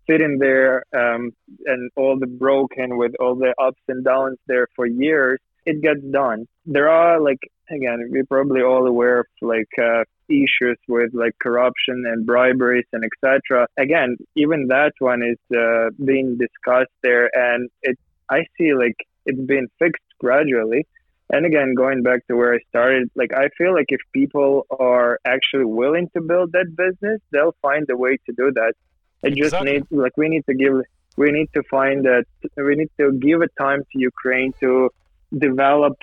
sitting 0.09 0.39
there 0.39 0.85
um, 0.95 1.33
and 1.67 1.91
all 1.97 2.19
the 2.19 2.27
broken 2.27 2.97
with 2.97 3.15
all 3.21 3.35
the 3.35 3.55
ups 3.61 3.81
and 3.89 4.05
downs 4.05 4.39
there 4.47 4.67
for 4.75 4.87
years, 4.87 5.39
it 5.67 5.83
gets 5.83 6.03
done. 6.03 6.47
There 6.67 6.89
are 6.89 7.21
like 7.21 7.41
again, 7.71 8.09
we're 8.11 8.25
probably 8.25 8.63
all 8.63 8.87
aware 8.87 9.21
of 9.21 9.27
like 9.41 9.71
uh, 9.79 10.05
issues 10.29 10.79
with 10.89 11.13
like 11.15 11.39
corruption 11.39 12.05
and 12.07 12.27
briberies 12.27 12.87
and 12.93 13.05
etc. 13.05 13.67
Again, 13.77 14.17
even 14.37 14.69
that 14.69 14.93
one 14.99 15.23
is 15.23 15.39
uh, 15.57 15.91
being 16.05 16.39
discussed 16.39 16.93
there, 17.03 17.31
and 17.35 17.71
it 17.83 17.99
I 18.31 18.47
see 18.57 18.75
like 18.75 18.97
it's 19.27 19.41
being 19.41 19.69
fixed 19.79 20.03
gradually. 20.19 20.87
And 21.31 21.47
again, 21.47 21.75
going 21.75 22.03
back 22.03 22.27
to 22.27 22.37
where 22.37 22.55
I 22.55 22.59
started, 22.69 23.11
like 23.15 23.33
I 23.33 23.49
feel 23.57 23.73
like 23.73 23.87
if 23.89 24.01
people 24.13 24.67
are 24.79 25.19
actually 25.25 25.65
willing 25.65 26.11
to 26.15 26.21
build 26.21 26.53
that 26.53 26.77
business, 26.77 27.21
they'll 27.31 27.57
find 27.63 27.89
a 27.89 27.97
way 27.97 28.19
to 28.27 28.33
do 28.37 28.53
that. 28.53 28.75
It 29.23 29.39
exactly. 29.39 29.41
just 29.41 29.65
needs 29.65 29.87
like 29.91 30.17
we 30.17 30.29
need 30.29 30.45
to 30.47 30.55
give 30.55 30.75
we 31.17 31.31
need 31.31 31.49
to 31.55 31.63
find 31.71 32.05
that 32.05 32.25
we 32.57 32.75
need 32.75 32.91
to 32.99 33.13
give 33.13 33.41
a 33.41 33.49
time 33.59 33.83
to 33.93 33.99
Ukraine 33.99 34.53
to 34.61 34.91
develop 35.37 35.99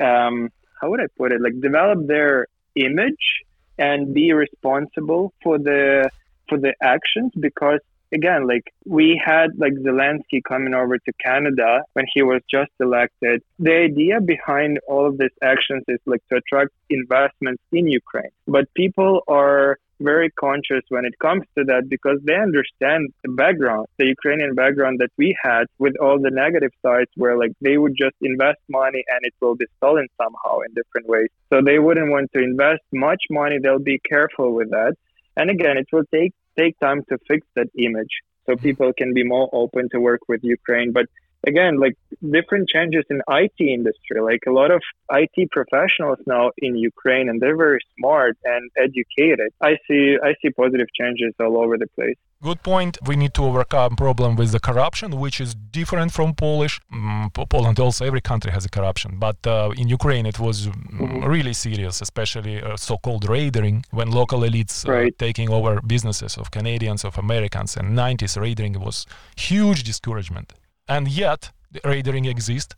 um, 0.00 0.50
how 0.80 0.90
would 0.90 1.00
I 1.00 1.06
put 1.16 1.32
it 1.32 1.40
like 1.40 1.60
develop 1.60 2.06
their 2.06 2.46
image 2.74 3.44
and 3.78 4.14
be 4.14 4.32
responsible 4.32 5.32
for 5.42 5.58
the 5.58 6.10
for 6.48 6.58
the 6.58 6.74
actions 6.82 7.32
because 7.38 7.80
again, 8.12 8.46
like 8.46 8.72
we 8.84 9.20
had 9.24 9.50
like 9.58 9.72
Zelensky 9.74 10.42
coming 10.46 10.74
over 10.74 10.98
to 10.98 11.12
Canada 11.24 11.82
when 11.92 12.06
he 12.12 12.22
was 12.22 12.42
just 12.50 12.70
elected. 12.80 13.42
The 13.58 13.72
idea 13.72 14.20
behind 14.20 14.78
all 14.88 15.06
of 15.06 15.18
these 15.18 15.36
actions 15.42 15.84
is 15.88 16.00
like 16.06 16.22
to 16.28 16.36
attract 16.36 16.72
investments 16.88 17.62
in 17.72 17.86
Ukraine. 17.86 18.30
But 18.46 18.72
people 18.74 19.22
are 19.28 19.78
very 20.00 20.30
conscious 20.30 20.82
when 20.88 21.04
it 21.04 21.18
comes 21.18 21.44
to 21.56 21.64
that 21.64 21.88
because 21.88 22.18
they 22.24 22.34
understand 22.34 23.12
the 23.22 23.32
background, 23.32 23.86
the 23.98 24.06
Ukrainian 24.06 24.54
background 24.54 24.98
that 25.00 25.10
we 25.16 25.36
had 25.42 25.64
with 25.78 25.94
all 26.00 26.18
the 26.18 26.30
negative 26.30 26.72
sides 26.82 27.10
where 27.16 27.36
like 27.38 27.52
they 27.60 27.76
would 27.78 27.94
just 27.96 28.16
invest 28.20 28.60
money 28.68 29.04
and 29.08 29.20
it 29.22 29.34
will 29.40 29.54
be 29.54 29.66
stolen 29.76 30.06
somehow 30.20 30.60
in 30.60 30.74
different 30.74 31.06
ways. 31.08 31.28
So 31.52 31.60
they 31.62 31.78
wouldn't 31.78 32.10
want 32.10 32.30
to 32.34 32.40
invest 32.40 32.82
much 32.92 33.22
money. 33.30 33.58
They'll 33.62 33.78
be 33.78 34.00
careful 34.08 34.54
with 34.54 34.70
that. 34.70 34.94
And 35.36 35.50
again, 35.50 35.76
it 35.76 35.86
will 35.92 36.04
take 36.12 36.32
take 36.58 36.78
time 36.80 37.02
to 37.08 37.18
fix 37.28 37.46
that 37.54 37.68
image 37.78 38.14
so 38.46 38.56
people 38.56 38.92
can 38.92 39.14
be 39.14 39.24
more 39.24 39.48
open 39.52 39.88
to 39.92 40.00
work 40.00 40.20
with 40.28 40.40
Ukraine. 40.42 40.92
But 40.92 41.06
again, 41.46 41.78
like 41.78 41.96
different 42.30 42.68
changes 42.68 43.04
in 43.10 43.22
IT 43.28 43.58
industry, 43.58 44.20
like 44.20 44.42
a 44.46 44.52
lot 44.52 44.70
of 44.70 44.82
IT 45.10 45.50
professionals 45.50 46.18
now 46.26 46.50
in 46.58 46.76
Ukraine, 46.76 47.28
and 47.28 47.40
they're 47.40 47.56
very 47.56 47.80
smart 47.96 48.36
and 48.44 48.70
educated. 48.76 49.50
I 49.60 49.76
see, 49.86 50.18
I 50.22 50.34
see 50.40 50.50
positive 50.50 50.88
changes 50.94 51.34
all 51.40 51.58
over 51.58 51.78
the 51.78 51.86
place. 51.88 52.16
Good 52.42 52.62
point. 52.62 52.96
We 53.06 53.16
need 53.16 53.34
to 53.34 53.44
overcome 53.44 53.96
problem 53.96 54.34
with 54.34 54.52
the 54.52 54.60
corruption, 54.60 55.20
which 55.20 55.42
is 55.42 55.54
different 55.54 56.10
from 56.12 56.32
Polish. 56.34 56.80
Mm, 56.90 57.34
Poland 57.50 57.78
also 57.78 58.06
every 58.06 58.22
country 58.22 58.50
has 58.50 58.64
a 58.64 58.70
corruption, 58.70 59.18
but 59.18 59.36
uh, 59.46 59.72
in 59.76 59.88
Ukraine 59.88 60.24
it 60.24 60.38
was 60.38 60.68
mm-hmm. 60.68 61.22
really 61.24 61.52
serious, 61.52 62.00
especially 62.00 62.62
uh, 62.62 62.78
so-called 62.78 63.28
raiding 63.28 63.84
when 63.90 64.10
local 64.10 64.40
elites 64.40 64.88
uh, 64.88 64.92
right. 64.92 65.18
taking 65.18 65.50
over 65.50 65.82
businesses 65.82 66.38
of 66.38 66.50
Canadians, 66.50 67.04
of 67.04 67.18
Americans, 67.18 67.76
and 67.76 67.86
90s 67.96 68.40
raiding 68.40 68.80
was 68.80 69.04
huge 69.36 69.82
discouragement 69.82 70.54
and 70.90 71.08
yet 71.08 71.52
the 71.70 71.80
raiding 71.84 72.26
exists. 72.26 72.74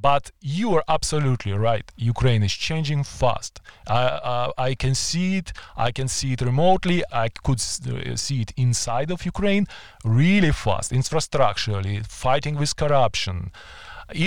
But 0.00 0.30
you 0.40 0.74
are 0.76 0.84
absolutely 0.86 1.52
right. 1.52 1.86
Ukraine 1.96 2.42
is 2.44 2.52
changing 2.52 3.02
fast. 3.04 3.60
uh, 3.86 4.52
I 4.68 4.74
can 4.74 4.94
see 4.94 5.38
it. 5.38 5.52
I 5.76 5.90
can 5.98 6.08
see 6.08 6.30
it 6.34 6.40
remotely. 6.42 7.02
I 7.10 7.28
could 7.30 7.60
uh, 7.60 8.16
see 8.16 8.42
it 8.42 8.52
inside 8.56 9.10
of 9.10 9.24
Ukraine 9.24 9.66
really 10.04 10.52
fast, 10.52 10.92
infrastructurally, 10.92 12.06
fighting 12.06 12.54
with 12.56 12.76
corruption. 12.76 13.50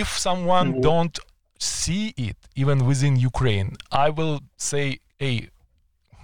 If 0.01 0.09
someone 0.27 0.67
mm-hmm. 0.71 0.81
don't 0.89 1.17
see 1.59 2.05
it 2.17 2.37
even 2.55 2.77
within 2.89 3.15
Ukraine, 3.31 3.69
I 4.05 4.09
will 4.09 4.37
say, 4.57 4.85
hey, 5.19 5.49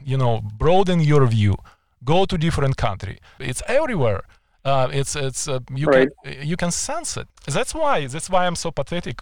you 0.03 0.17
know, 0.17 0.41
broaden 0.63 0.99
your 0.99 1.25
view. 1.27 1.55
Go 2.03 2.25
to 2.25 2.37
different 2.37 2.75
country. 2.77 3.19
It's 3.39 3.61
everywhere 3.67 4.21
uh, 4.67 4.87
it's 4.91 5.15
it's 5.15 5.47
uh, 5.47 5.59
you 5.73 5.87
right. 5.87 6.09
can 6.23 6.47
you 6.49 6.57
can 6.57 6.71
sense 6.71 7.15
it. 7.21 7.27
That's 7.57 7.73
why 7.73 8.07
that's 8.07 8.29
why 8.29 8.45
I'm 8.47 8.59
so 8.65 8.69
pathetic 8.71 9.17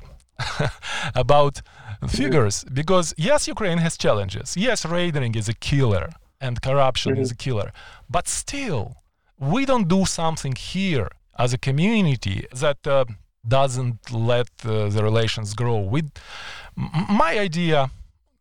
about 1.23 1.61
figures 2.07 2.65
because 2.79 3.13
yes, 3.17 3.47
Ukraine 3.47 3.79
has 3.85 3.93
challenges. 4.05 4.57
Yes, 4.57 4.85
raiding 4.85 5.35
is 5.35 5.47
a 5.47 5.57
killer 5.69 6.09
and 6.41 6.61
corruption 6.61 7.13
mm-hmm. 7.13 7.21
is 7.21 7.31
a 7.31 7.39
killer, 7.45 7.69
but 8.09 8.27
still, 8.27 8.83
we 9.53 9.65
don't 9.65 9.87
do 9.87 10.05
something 10.05 10.55
here 10.55 11.09
as 11.37 11.53
a 11.53 11.59
community 11.67 12.37
that 12.63 12.79
uh, 12.87 13.05
doesn't 13.47 13.99
let 14.11 14.49
uh, 14.63 14.89
the 14.95 15.01
relations 15.03 15.53
grow. 15.53 15.77
With 15.77 16.09
my 17.23 17.37
idea, 17.47 17.91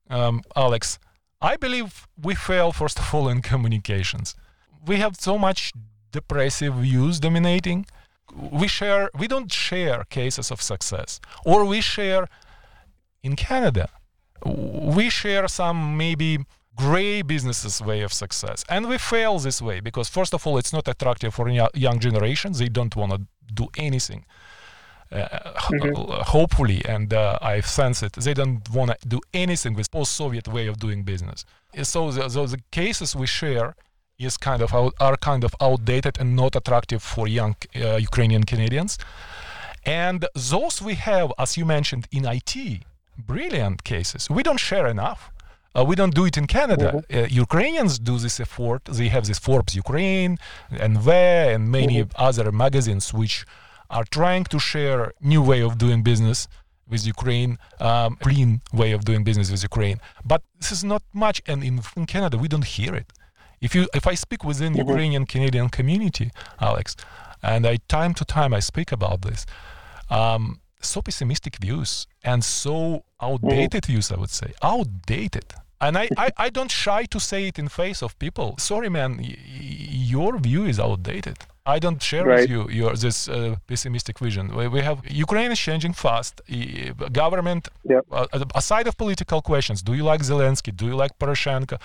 um, 0.09 0.43
Alex, 0.57 0.99
I 1.41 1.57
believe 1.57 1.91
we 2.27 2.35
fail 2.35 2.73
first 2.73 2.99
of 2.99 3.15
all 3.15 3.29
in 3.29 3.43
communications. 3.43 4.35
We 4.87 4.97
have 4.97 5.17
so 5.17 5.39
much 5.39 5.73
depressive 6.19 6.75
views 6.87 7.15
dominating 7.27 7.81
we 8.35 8.69
share 8.69 9.11
we 9.19 9.27
don't 9.29 9.53
share 9.53 10.05
cases 10.05 10.51
of 10.51 10.61
success. 10.63 11.21
Or 11.45 11.65
we 11.65 11.81
share 11.81 12.27
in 13.23 13.37
canada. 13.37 13.89
We 14.45 15.09
share 15.11 15.49
some 15.49 15.97
maybe 15.97 16.39
gray 16.77 17.23
businesses 17.23 17.81
way 17.81 18.01
of 18.03 18.13
success. 18.13 18.65
And 18.69 18.89
we 18.89 18.99
fail 18.99 19.39
this 19.39 19.63
way 19.63 19.81
because 19.81 20.09
first 20.09 20.35
of 20.35 20.47
all 20.47 20.59
it's 20.59 20.73
not 20.73 20.89
attractive 20.89 21.33
for 21.35 21.49
young 21.49 21.99
generations 22.01 22.59
they 22.59 22.69
don't 22.69 22.95
want 22.97 23.13
to 23.13 23.21
do 23.53 23.69
anything. 23.79 24.25
Uh, 25.13 25.17
mm-hmm. 25.19 26.23
hopefully 26.23 26.83
and 26.89 27.13
uh, 27.13 27.39
i 27.43 27.61
sense 27.61 28.03
it 28.03 28.15
they 28.15 28.35
don't 28.35 28.69
want 28.71 28.91
to 28.91 29.07
do 29.07 29.21
anything 29.35 29.75
with 29.75 29.89
post-soviet 29.91 30.49
way 30.49 30.67
of 30.67 30.79
doing 30.79 31.05
business. 31.05 31.45
So 31.83 32.11
the, 32.11 32.29
so 32.29 32.47
the 32.47 32.61
cases 32.73 33.15
we 33.15 33.27
share 33.27 33.77
is 34.19 34.37
kind 34.37 34.63
of 34.63 34.73
out, 34.75 34.95
are 35.01 35.17
kind 35.17 35.45
of 35.45 35.55
outdated 35.61 36.19
and 36.21 36.37
not 36.37 36.57
attractive 36.57 37.03
for 37.03 37.27
young 37.27 37.57
uh, 37.77 37.97
Ukrainian 37.97 38.45
Canadians. 38.45 38.99
And 39.85 40.27
those 40.35 40.81
we 40.81 40.95
have, 40.95 41.33
as 41.39 41.57
you 41.57 41.65
mentioned, 41.65 42.07
in 42.11 42.25
IT, 42.25 42.55
brilliant 43.19 43.85
cases. 43.85 44.31
We 44.31 44.43
don't 44.43 44.61
share 44.61 44.87
enough. 44.87 45.31
Uh, 45.77 45.85
we 45.85 45.97
don't 45.97 46.15
do 46.15 46.25
it 46.25 46.37
in 46.39 46.47
Canada. 46.47 47.03
Mm-hmm. 47.11 47.25
Uh, 47.25 47.27
Ukrainians 47.29 47.99
do 47.99 48.19
this 48.19 48.39
effort. 48.39 48.85
They 48.85 49.09
have 49.09 49.27
this 49.27 49.39
Forbes 49.39 49.75
Ukraine 49.75 50.39
and 50.71 50.99
NV 50.99 51.09
and 51.55 51.71
many 51.71 51.97
mm-hmm. 52.03 52.23
other 52.29 52.53
magazines 52.53 53.13
which 53.13 53.45
are 53.91 54.05
trying 54.05 54.45
to 54.45 54.59
share 54.59 55.13
new 55.21 55.43
way 55.43 55.61
of 55.63 55.77
doing 55.79 56.03
business 56.03 56.49
with 56.89 57.07
Ukraine, 57.07 57.59
um, 57.81 58.17
clean 58.17 58.61
way 58.73 58.93
of 58.93 59.05
doing 59.05 59.25
business 59.25 59.51
with 59.51 59.63
Ukraine. 59.63 59.99
But 60.25 60.43
this 60.59 60.71
is 60.71 60.85
not 60.85 61.03
much, 61.13 61.43
and 61.47 61.65
in, 61.65 61.81
in 61.97 62.07
Canada 62.07 62.39
we 62.39 62.49
don't 62.49 62.65
hear 62.65 62.95
it. 62.95 63.13
If 63.67 63.75
you 63.75 63.89
if 63.95 64.05
I 64.07 64.15
speak 64.15 64.45
within 64.45 64.73
mm-hmm. 64.73 64.89
Ukrainian 64.89 65.25
Canadian 65.35 65.69
community, 65.79 66.29
Alex, 66.61 66.87
and 67.51 67.63
I 67.73 67.75
time 67.99 68.13
to 68.21 68.25
time 68.39 68.53
I 68.59 68.61
speak 68.61 68.93
about 68.99 69.19
this, 69.23 69.41
um, 70.11 70.43
so 70.81 71.01
pessimistic 71.01 71.55
views 71.67 72.07
and 72.23 72.45
so 72.45 73.05
outdated 73.29 73.83
mm-hmm. 73.83 73.93
views, 73.93 74.13
I 74.15 74.17
would 74.23 74.35
say, 74.41 74.51
outdated. 74.63 75.49
And 75.81 75.99
I, 75.99 76.09
I, 76.25 76.29
I 76.45 76.49
don't 76.57 76.71
shy 76.71 77.03
to 77.15 77.19
say 77.19 77.41
it 77.49 77.59
in 77.59 77.69
face 77.69 78.01
of 78.03 78.19
people. 78.19 78.49
Sorry, 78.59 78.89
man, 78.89 79.11
y- 79.19 79.37
your 80.15 80.39
view 80.39 80.65
is 80.73 80.79
outdated. 80.79 81.39
I 81.67 81.79
don't 81.79 82.03
share 82.03 82.25
right. 82.27 82.41
with 82.41 82.51
you 82.51 82.69
your 82.69 82.95
this 82.95 83.29
uh, 83.29 83.57
pessimistic 83.67 84.19
vision. 84.19 84.55
We, 84.55 84.69
we, 84.69 84.81
have 84.83 84.99
Ukraine 85.11 85.51
is 85.51 85.59
changing 85.59 85.95
fast. 85.95 86.43
Government, 87.13 87.69
yep. 87.89 88.05
uh, 88.13 88.27
aside 88.55 88.87
of 88.87 88.99
political 88.99 89.41
questions, 89.41 89.81
do 89.81 89.95
you 89.95 90.05
like 90.05 90.21
Zelensky? 90.21 90.77
Do 90.77 90.87
you 90.87 90.95
like 90.95 91.19
Poroshenko? 91.19 91.81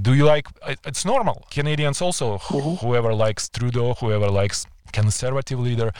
Do 0.00 0.14
you 0.14 0.24
like? 0.24 0.46
It's 0.86 1.04
normal. 1.04 1.46
Canadians 1.50 2.00
also, 2.00 2.38
mm-hmm. 2.38 2.86
whoever 2.86 3.12
likes 3.12 3.50
Trudeau, 3.50 3.94
whoever 4.00 4.28
likes 4.30 4.66
conservative 4.92 5.60
leader, 5.60 5.92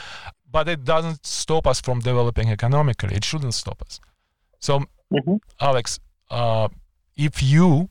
but 0.51 0.67
it 0.67 0.83
doesn't 0.83 1.23
stop 1.23 1.67
us 1.67 1.79
from 1.79 1.99
developing 1.99 2.49
economically. 2.49 3.15
It 3.15 3.23
shouldn't 3.23 3.53
stop 3.53 3.81
us. 3.83 3.99
So, 4.59 4.79
mm-hmm. 5.13 5.35
Alex, 5.59 5.99
uh, 6.31 6.69
if 7.15 7.43
you, 7.43 7.89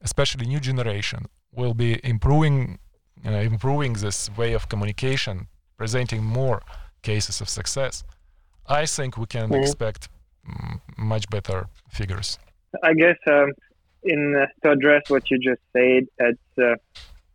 especially 0.00 0.46
new 0.46 0.60
generation, 0.60 1.26
will 1.52 1.74
be 1.74 2.00
improving 2.04 2.78
you 3.24 3.30
know, 3.30 3.40
improving 3.40 3.94
this 3.94 4.30
way 4.36 4.52
of 4.52 4.68
communication, 4.68 5.46
presenting 5.76 6.22
more 6.24 6.62
cases 7.02 7.40
of 7.40 7.48
success, 7.48 8.04
I 8.66 8.86
think 8.86 9.16
we 9.16 9.26
can 9.26 9.48
mm-hmm. 9.48 9.62
expect 9.62 10.08
mm, 10.48 10.80
much 10.96 11.28
better 11.30 11.66
figures. 11.90 12.38
I 12.82 12.94
guess 12.94 13.16
um, 13.26 13.52
in 14.02 14.34
uh, 14.36 14.46
to 14.62 14.72
address 14.72 15.02
what 15.08 15.30
you 15.30 15.38
just 15.38 15.62
said, 15.72 16.06
it's, 16.18 16.58
uh, 16.58 16.74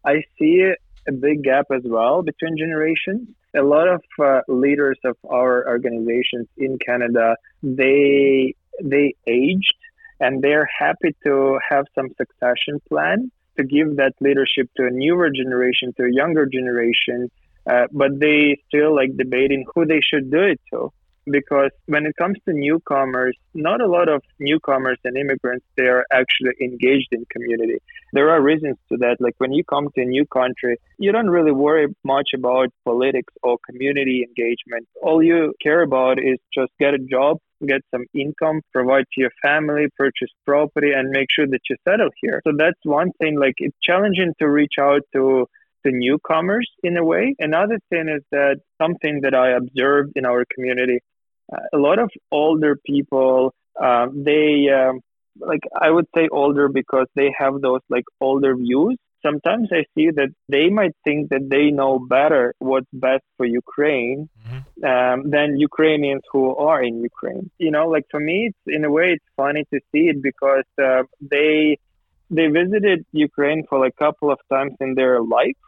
I 0.05 0.23
see 0.38 0.73
a 1.07 1.11
big 1.11 1.43
gap 1.43 1.67
as 1.73 1.81
well 1.83 2.21
between 2.21 2.57
generations. 2.57 3.27
A 3.55 3.63
lot 3.63 3.88
of 3.88 4.01
uh, 4.23 4.41
leaders 4.47 5.00
of 5.03 5.17
our 5.29 5.67
organizations 5.67 6.47
in 6.57 6.77
Canada, 6.85 7.35
they 7.63 8.55
they 8.83 9.15
aged 9.27 9.75
and 10.19 10.41
they're 10.41 10.69
happy 10.79 11.15
to 11.25 11.59
have 11.67 11.85
some 11.95 12.09
succession 12.17 12.79
plan 12.88 13.31
to 13.58 13.63
give 13.63 13.98
that 13.98 14.13
leadership 14.20 14.70
to 14.77 14.86
a 14.86 14.89
newer 14.89 15.29
generation, 15.29 15.93
to 15.98 16.03
a 16.03 16.12
younger 16.12 16.46
generation, 16.46 17.29
uh, 17.70 17.88
but 17.91 18.20
they 18.20 18.62
still 18.67 18.96
like 18.96 19.15
debating 19.17 19.65
who 19.74 19.86
they 19.86 20.01
should 20.01 20.31
do 20.31 20.41
it 20.41 20.60
to 20.74 20.91
because 21.25 21.71
when 21.85 22.05
it 22.05 22.15
comes 22.17 22.37
to 22.45 22.53
newcomers, 22.53 23.35
not 23.53 23.81
a 23.81 23.87
lot 23.87 24.09
of 24.09 24.21
newcomers 24.39 24.97
and 25.03 25.17
immigrants 25.17 25.65
they 25.77 25.85
are 25.87 26.05
actually 26.11 26.51
engaged 26.61 27.09
in 27.11 27.25
community. 27.29 27.77
There 28.13 28.29
are 28.29 28.41
reasons 28.41 28.77
to 28.89 28.97
that. 28.97 29.17
Like 29.19 29.35
when 29.37 29.51
you 29.51 29.63
come 29.63 29.89
to 29.95 30.01
a 30.01 30.05
new 30.05 30.25
country, 30.25 30.77
you 30.97 31.11
don't 31.11 31.29
really 31.29 31.51
worry 31.51 31.87
much 32.03 32.29
about 32.35 32.69
politics 32.85 33.33
or 33.43 33.57
community 33.69 34.25
engagement. 34.27 34.87
All 35.01 35.21
you 35.23 35.53
care 35.61 35.81
about 35.81 36.19
is 36.19 36.37
just 36.53 36.71
get 36.79 36.93
a 36.93 36.99
job, 36.99 37.37
get 37.65 37.81
some 37.91 38.05
income, 38.13 38.61
provide 38.73 39.05
to 39.13 39.21
your 39.21 39.31
family, 39.41 39.87
purchase 39.97 40.29
property, 40.45 40.91
and 40.91 41.09
make 41.09 41.27
sure 41.31 41.47
that 41.47 41.61
you 41.69 41.75
settle 41.87 42.09
here. 42.21 42.41
So 42.45 42.53
that's 42.57 42.79
one 42.83 43.11
thing. 43.19 43.39
Like 43.39 43.55
it's 43.57 43.77
challenging 43.81 44.33
to 44.39 44.49
reach 44.49 44.75
out 44.79 45.01
to 45.13 45.47
to 45.85 45.91
newcomers 45.91 46.69
in 46.83 46.97
a 46.97 47.03
way. 47.03 47.35
Another 47.39 47.79
thing 47.89 48.07
is 48.07 48.23
that 48.31 48.57
something 48.79 49.21
that 49.21 49.33
I 49.33 49.51
observed 49.51 50.13
in 50.15 50.25
our 50.25 50.45
community 50.53 50.99
a 51.74 51.77
lot 51.77 52.00
of 52.00 52.10
older 52.31 52.77
people 52.86 53.53
um, 53.81 54.24
they 54.24 54.67
um, 54.70 55.01
like 55.39 55.62
i 55.79 55.89
would 55.89 56.08
say 56.15 56.27
older 56.31 56.67
because 56.67 57.08
they 57.15 57.34
have 57.38 57.62
those 57.62 57.81
like 57.89 58.05
older 58.20 58.55
views. 58.55 58.98
Sometimes 59.24 59.70
i 59.72 59.84
see 59.96 60.10
that 60.10 60.29
they 60.50 60.70
might 60.70 60.96
think 61.03 61.29
that 61.29 61.48
they 61.50 61.70
know 61.70 62.00
better 62.00 62.53
what's 62.60 62.88
best 62.91 63.24
for 63.38 63.46
ukraine 63.46 64.29
mm-hmm. 64.43 64.86
um, 64.91 65.29
than 65.29 65.58
ukrainians 65.58 66.24
who 66.31 66.55
are 66.55 66.84
in 66.84 67.01
ukraine. 67.01 67.50
You 67.60 67.72
know 67.72 67.88
like 67.88 68.05
for 68.10 68.20
me 68.20 68.50
it's 68.50 68.75
in 68.75 68.84
a 68.84 68.91
way 68.91 69.08
it's 69.15 69.29
funny 69.38 69.63
to 69.74 69.79
see 69.91 70.05
it 70.12 70.22
because 70.22 70.70
uh, 70.81 71.03
they 71.22 71.77
they 72.31 72.48
visited 72.48 73.05
ukraine 73.12 73.65
for 73.70 73.79
like 73.79 73.93
a 74.00 74.03
couple 74.05 74.31
of 74.31 74.39
times 74.50 74.74
in 74.79 74.96
their 74.96 75.22
life 75.22 75.62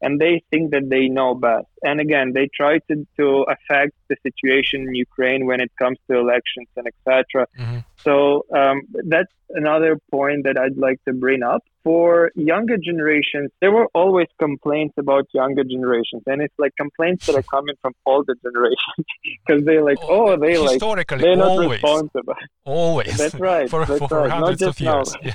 and 0.00 0.20
they 0.20 0.42
think 0.50 0.70
that 0.70 0.88
they 0.88 1.08
know 1.08 1.34
best. 1.34 1.66
And 1.82 2.00
again, 2.00 2.32
they 2.34 2.48
try 2.54 2.78
to, 2.90 3.06
to 3.18 3.46
affect 3.54 3.94
the 4.08 4.16
situation 4.22 4.82
in 4.88 4.94
Ukraine 4.94 5.46
when 5.46 5.60
it 5.60 5.72
comes 5.78 5.98
to 6.10 6.18
elections 6.18 6.68
and 6.76 6.86
etc. 6.86 7.46
Mm-hmm. 7.58 7.78
So 8.04 8.46
um, 8.54 8.82
that's 9.04 9.32
another 9.50 9.98
point 10.10 10.44
that 10.44 10.58
I'd 10.58 10.76
like 10.76 11.02
to 11.06 11.12
bring 11.12 11.42
up. 11.42 11.62
For 11.84 12.30
younger 12.34 12.76
generations, 12.76 13.50
there 13.62 13.72
were 13.72 13.86
always 13.94 14.26
complaints 14.38 14.94
about 14.98 15.26
younger 15.32 15.64
generations, 15.64 16.22
and 16.26 16.42
it's 16.42 16.52
like 16.58 16.72
complaints 16.76 17.26
that 17.26 17.36
are 17.36 17.42
coming 17.50 17.76
from 17.80 17.94
older 18.04 18.34
generations 18.42 19.06
because 19.46 19.64
they're 19.64 19.84
like, 19.84 19.96
oh, 20.02 20.36
they 20.36 20.58
like 20.58 20.80
they're 20.80 21.36
not 21.36 21.48
always, 21.48 21.70
responsible. 21.70 22.34
Always, 22.66 23.16
that's 23.16 23.34
right. 23.36 23.70
For, 23.70 23.86
that's 23.86 24.06
for 24.06 24.22
right. 24.22 24.30
hundreds 24.30 24.60
not 24.60 24.68
of 24.68 24.80
years. 24.80 25.16
Yeah. 25.22 25.32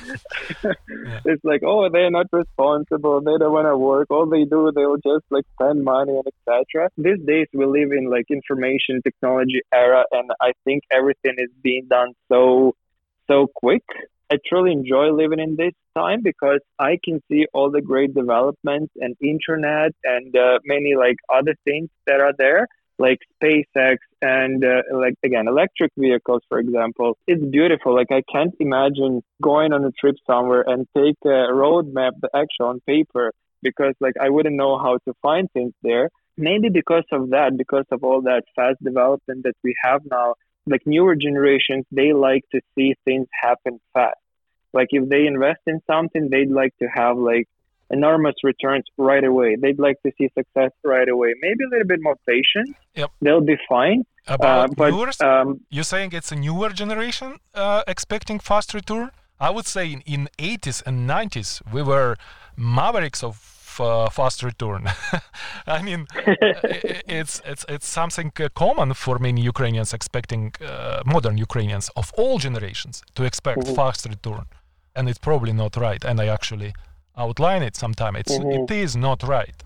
yeah. 0.63 1.19
It's 1.25 1.43
like, 1.43 1.61
oh, 1.65 1.89
they're 1.89 2.11
not 2.11 2.27
responsible. 2.31 3.21
They 3.21 3.37
don't 3.39 3.53
want 3.53 3.67
to 3.67 3.77
work. 3.77 4.07
All 4.11 4.27
they 4.27 4.43
do, 4.43 4.71
they'll 4.75 4.97
just 4.97 5.25
like 5.31 5.45
spend 5.59 5.83
money 5.83 6.11
and 6.11 6.27
etc. 6.27 6.89
These 6.97 7.25
days, 7.25 7.47
we 7.53 7.65
live 7.65 7.91
in 7.91 8.11
like 8.11 8.25
information 8.29 9.01
technology 9.03 9.61
era, 9.73 10.05
and 10.11 10.29
I 10.39 10.51
think 10.65 10.83
everything 10.91 11.35
is 11.37 11.49
being 11.63 11.87
done 11.89 12.13
so 12.31 12.62
so 13.29 13.47
quick. 13.47 13.83
I 14.31 14.37
truly 14.47 14.71
enjoy 14.71 15.11
living 15.11 15.39
in 15.39 15.55
this 15.55 15.73
time 15.95 16.21
because 16.23 16.59
I 16.79 16.97
can 17.03 17.21
see 17.29 17.45
all 17.53 17.69
the 17.69 17.81
great 17.81 18.15
developments 18.15 18.91
and 18.99 19.15
internet 19.21 19.91
and 20.03 20.35
uh, 20.35 20.59
many 20.65 20.95
like 20.95 21.17
other 21.31 21.55
things 21.65 21.89
that 22.07 22.19
are 22.19 22.33
there, 22.37 22.67
like 22.97 23.19
SpaceX 23.41 23.97
and 24.21 24.63
uh, 24.65 24.81
like 24.91 25.15
again 25.23 25.47
electric 25.47 25.91
vehicles, 25.97 26.41
for 26.49 26.57
example. 26.59 27.17
It's 27.27 27.43
beautiful. 27.43 27.93
Like 27.93 28.11
I 28.11 28.23
can't 28.31 28.55
imagine 28.59 29.21
going 29.41 29.71
on 29.71 29.83
a 29.85 29.91
trip 29.91 30.15
somewhere 30.25 30.63
and 30.65 30.87
take 30.97 31.17
a 31.25 31.53
road 31.53 31.93
map, 31.93 32.13
the 32.21 32.29
actual 32.33 32.67
on 32.67 32.79
paper, 32.87 33.33
because 33.61 33.93
like 33.99 34.15
I 34.19 34.29
wouldn't 34.29 34.55
know 34.55 34.79
how 34.79 34.97
to 35.05 35.13
find 35.21 35.47
things 35.51 35.73
there. 35.83 36.09
Maybe 36.37 36.69
because 36.69 37.05
of 37.11 37.29
that, 37.29 37.55
because 37.55 37.85
of 37.91 38.03
all 38.03 38.23
that 38.23 38.43
fast 38.55 38.83
development 38.83 39.43
that 39.43 39.53
we 39.63 39.75
have 39.83 40.01
now, 40.09 40.33
like 40.65 40.81
newer 40.85 41.15
generations, 41.15 41.85
they 41.91 42.13
like 42.13 42.43
to 42.51 42.61
see 42.75 42.95
things 43.05 43.27
happen 43.41 43.79
fast. 43.93 44.17
Like 44.73 44.87
if 44.91 45.07
they 45.09 45.25
invest 45.25 45.61
in 45.67 45.81
something, 45.85 46.29
they'd 46.29 46.49
like 46.49 46.75
to 46.79 46.87
have 46.87 47.17
like 47.17 47.47
enormous 47.89 48.35
returns 48.43 48.85
right 48.97 49.23
away. 49.23 49.55
They'd 49.55 49.79
like 49.79 50.01
to 50.05 50.11
see 50.17 50.29
success 50.37 50.71
right 50.83 51.07
away. 51.07 51.35
Maybe 51.41 51.63
a 51.65 51.69
little 51.69 51.87
bit 51.87 51.99
more 52.01 52.17
patient. 52.27 52.75
Yep. 52.95 53.11
They'll 53.21 53.41
be 53.41 53.57
fine. 53.69 54.05
About 54.27 54.71
uh, 54.71 54.73
but, 54.77 54.91
viewers, 54.91 55.19
um, 55.21 55.61
you're 55.69 55.83
saying 55.83 56.11
it's 56.13 56.31
a 56.31 56.35
newer 56.35 56.69
generation 56.69 57.39
uh, 57.53 57.83
expecting 57.87 58.39
fast 58.39 58.73
return? 58.73 59.11
I 59.39 59.49
would 59.49 59.67
say 59.67 59.91
in, 59.91 60.01
in 60.01 60.29
80s 60.37 60.81
and 60.85 61.09
90s, 61.09 61.61
we 61.73 61.81
were 61.83 62.15
mavericks 62.55 63.21
of 63.21 63.35
uh, 63.79 64.09
fast 64.09 64.43
return. 64.43 64.89
I 65.67 65.81
mean, 65.81 66.07
it's 67.19 67.41
it's 67.45 67.65
it's 67.69 67.87
something 67.87 68.31
uh, 68.39 68.49
common 68.55 68.93
for 68.93 69.19
many 69.19 69.41
Ukrainians 69.41 69.93
expecting 69.93 70.53
uh, 70.61 71.01
modern 71.05 71.37
Ukrainians 71.37 71.89
of 71.95 72.11
all 72.17 72.37
generations 72.39 73.01
to 73.15 73.23
expect 73.23 73.59
mm-hmm. 73.59 73.75
fast 73.75 74.05
return, 74.05 74.45
and 74.95 75.09
it's 75.09 75.19
probably 75.19 75.53
not 75.53 75.75
right. 75.77 76.03
And 76.05 76.19
I 76.19 76.27
actually 76.27 76.73
outline 77.17 77.63
it 77.63 77.75
sometime. 77.75 78.15
It's 78.15 78.37
mm-hmm. 78.37 78.63
it 78.63 78.71
is 78.71 78.95
not 78.95 79.23
right. 79.23 79.63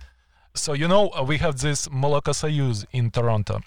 So 0.54 0.74
you 0.74 0.88
know 0.88 1.12
we 1.28 1.38
have 1.38 1.60
this 1.60 1.88
Molokosayuz 1.88 2.86
in 2.92 3.12
Toronto. 3.12 3.62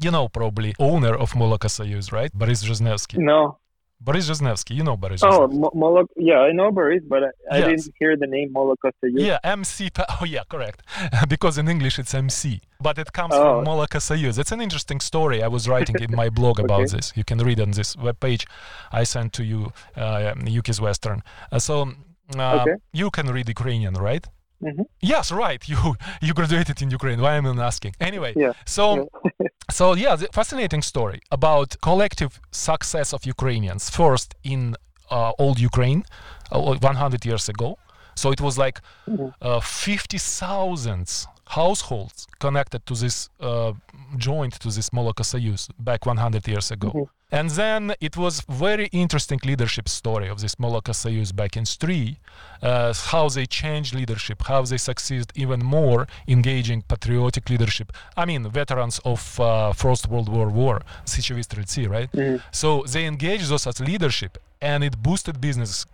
You 0.00 0.10
know 0.10 0.28
probably 0.28 0.74
owner 0.78 1.14
of 1.14 1.32
Molokosayuz, 1.32 2.12
right? 2.12 2.32
Boris 2.32 2.64
Zhezhnevsky. 2.64 3.18
No. 3.18 3.58
Boris 4.04 4.28
Zhezhnevsky, 4.28 4.74
you 4.76 4.84
know 4.84 4.96
Boris. 4.96 5.22
Oh, 5.22 5.48
Molok. 5.48 6.08
Yeah, 6.16 6.40
I 6.40 6.52
know 6.52 6.70
Boris, 6.70 7.02
but 7.08 7.22
I, 7.24 7.30
I 7.50 7.58
yes. 7.58 7.68
didn't 7.68 7.94
hear 7.98 8.16
the 8.16 8.26
name 8.26 8.52
Molokosayuz. 8.52 9.20
Yeah, 9.30 9.38
MC. 9.42 9.90
Oh, 10.20 10.24
yeah, 10.24 10.44
correct. 10.48 10.82
because 11.28 11.56
in 11.58 11.68
English 11.68 11.98
it's 11.98 12.14
MC, 12.14 12.60
but 12.80 12.98
it 12.98 13.12
comes 13.12 13.34
oh. 13.34 13.42
from 13.42 13.64
Molokosayuz. 13.64 14.38
It's 14.38 14.52
an 14.52 14.60
interesting 14.60 15.00
story. 15.00 15.42
I 15.42 15.48
was 15.48 15.68
writing 15.68 15.96
in 16.00 16.14
my 16.14 16.28
blog 16.28 16.60
about 16.64 16.82
okay. 16.82 16.96
this. 16.96 17.12
You 17.16 17.24
can 17.24 17.38
read 17.38 17.60
on 17.60 17.70
this 17.70 17.96
webpage 17.96 18.46
I 18.92 19.04
sent 19.04 19.32
to 19.34 19.44
you, 19.44 19.72
uh, 19.96 20.34
Yuki's 20.44 20.80
Western. 20.80 21.22
Uh, 21.50 21.58
so 21.58 21.90
uh, 22.36 22.60
okay. 22.60 22.76
you 22.92 23.10
can 23.10 23.26
read 23.28 23.48
Ukrainian, 23.48 23.94
right? 23.94 24.26
Mm-hmm. 24.62 24.82
Yes, 25.00 25.32
right. 25.32 25.62
You 25.68 25.78
you 26.22 26.32
graduated 26.32 26.80
in 26.82 26.90
Ukraine. 26.90 27.20
Why 27.20 27.34
am 27.36 27.46
I 27.46 27.66
asking? 27.66 27.94
Anyway, 28.00 28.32
yeah. 28.36 28.52
so 28.64 29.08
yeah. 29.40 29.48
So 29.70 29.94
yeah, 29.94 30.16
the 30.16 30.28
fascinating 30.32 30.82
story 30.82 31.20
about 31.30 31.76
collective 31.80 32.40
success 32.50 33.12
of 33.12 33.24
Ukrainians. 33.24 33.90
First 33.90 34.34
in 34.42 34.76
uh, 35.10 35.32
old 35.38 35.58
Ukraine, 35.58 36.04
uh, 36.52 36.60
100 36.60 37.24
years 37.24 37.48
ago. 37.48 37.78
So 38.16 38.30
it 38.30 38.40
was 38.40 38.56
like 38.58 38.80
mm-hmm. 39.08 39.28
uh, 39.42 39.60
50,000 39.60 41.26
households 41.46 42.26
connected 42.38 42.84
to 42.86 42.94
this 42.94 43.28
uh, 43.40 43.72
joint 44.16 44.54
to 44.60 44.68
this 44.68 44.90
Moloka 44.90 45.22
Soyuz 45.22 45.68
back 45.78 46.06
100 46.06 46.46
years 46.48 46.70
ago. 46.70 46.88
Mm-hmm. 46.88 47.02
And 47.32 47.50
then 47.50 47.94
it 48.00 48.16
was 48.16 48.42
very 48.42 48.86
interesting 48.92 49.40
leadership 49.44 49.88
story 49.88 50.28
of 50.28 50.40
this 50.40 50.54
Moloka 50.54 50.92
Soyuz 50.92 51.34
back 51.34 51.56
in 51.56 51.64
Stryi, 51.64 52.18
uh, 52.62 52.94
how 52.94 53.28
they 53.28 53.44
changed 53.44 53.92
leadership, 53.92 54.42
how 54.42 54.62
they 54.62 54.76
succeeded 54.76 55.32
even 55.34 55.58
more 55.60 56.06
engaging 56.28 56.82
patriotic 56.82 57.50
leadership. 57.50 57.92
I 58.16 58.24
mean, 58.24 58.48
veterans 58.48 59.00
of 59.04 59.40
uh, 59.40 59.72
First 59.72 60.08
World 60.08 60.28
War 60.28 60.48
war, 60.48 60.82
Сечевые 61.04 61.44
стрельцы, 61.44 61.88
right? 61.90 62.10
Mm-hmm. 62.12 62.36
So 62.52 62.84
they 62.88 63.04
engaged 63.04 63.48
those 63.48 63.66
as 63.66 63.80
leadership 63.80 64.38
and 64.60 64.84
it 64.84 65.02
boosted 65.02 65.40
business 65.40 65.86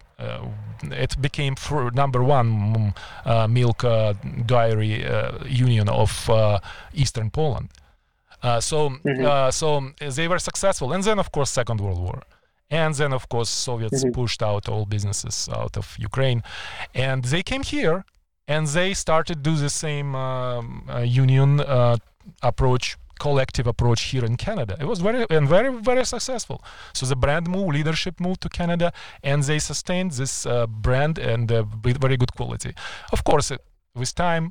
it 0.83 1.21
became 1.21 1.55
number 1.95 2.23
one 2.23 2.49
mm, 2.75 2.97
uh, 3.25 3.49
milk 3.49 3.85
uh, 3.85 4.15
dairy 4.47 5.05
union 5.47 5.89
of 5.89 6.31
Eastern 6.95 7.31
Poland. 7.31 7.71
Uh, 8.43 8.61
so 8.61 8.91
mm-hmm. 8.91 9.27
uh, 9.27 9.51
so 9.51 9.93
they 9.99 10.27
were 10.27 10.39
successful 10.39 10.93
and 10.93 11.05
then 11.05 11.19
of 11.19 11.31
course 11.31 11.51
second 11.51 11.81
world 11.81 11.99
war 12.01 12.23
and 12.71 12.95
then 12.95 13.13
of 13.13 13.29
course 13.29 13.51
soviets 13.51 14.03
mm-hmm. 14.03 14.13
pushed 14.13 14.43
out 14.43 14.67
all 14.69 14.87
businesses 14.87 15.49
out 15.53 15.77
of 15.77 15.95
ukraine 15.99 16.43
and 16.95 17.25
they 17.25 17.43
came 17.43 17.63
here 17.63 18.05
and 18.49 18.67
they 18.69 18.95
started 18.95 19.43
do 19.43 19.57
the 19.57 19.69
same 19.69 20.15
um, 20.15 20.89
uh, 20.89 21.01
union 21.01 21.61
uh, 21.61 21.97
approach 22.43 22.97
collective 23.27 23.67
approach 23.75 24.01
here 24.13 24.25
in 24.31 24.35
canada. 24.47 24.75
It 24.85 24.89
was 24.93 25.01
very 25.01 25.23
and 25.37 25.49
very 25.57 25.71
very 25.91 26.05
successful. 26.15 26.59
So 26.99 27.03
the 27.13 27.19
brand 27.25 27.45
move 27.57 27.69
leadership 27.79 28.15
moved 28.27 28.41
to 28.45 28.49
canada 28.61 28.89
and 29.23 29.39
they 29.49 29.59
sustained 29.59 30.11
this 30.21 30.35
uh, 30.47 30.67
brand 30.87 31.15
and 31.19 31.45
with 31.85 31.97
very 32.07 32.17
good 32.23 32.33
quality. 32.39 32.73
Of 33.13 33.21
course 33.25 33.53
with 34.01 34.15
time 34.15 34.45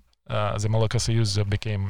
the 0.64 0.70
Molokosayuz 0.74 1.32
became 1.50 1.84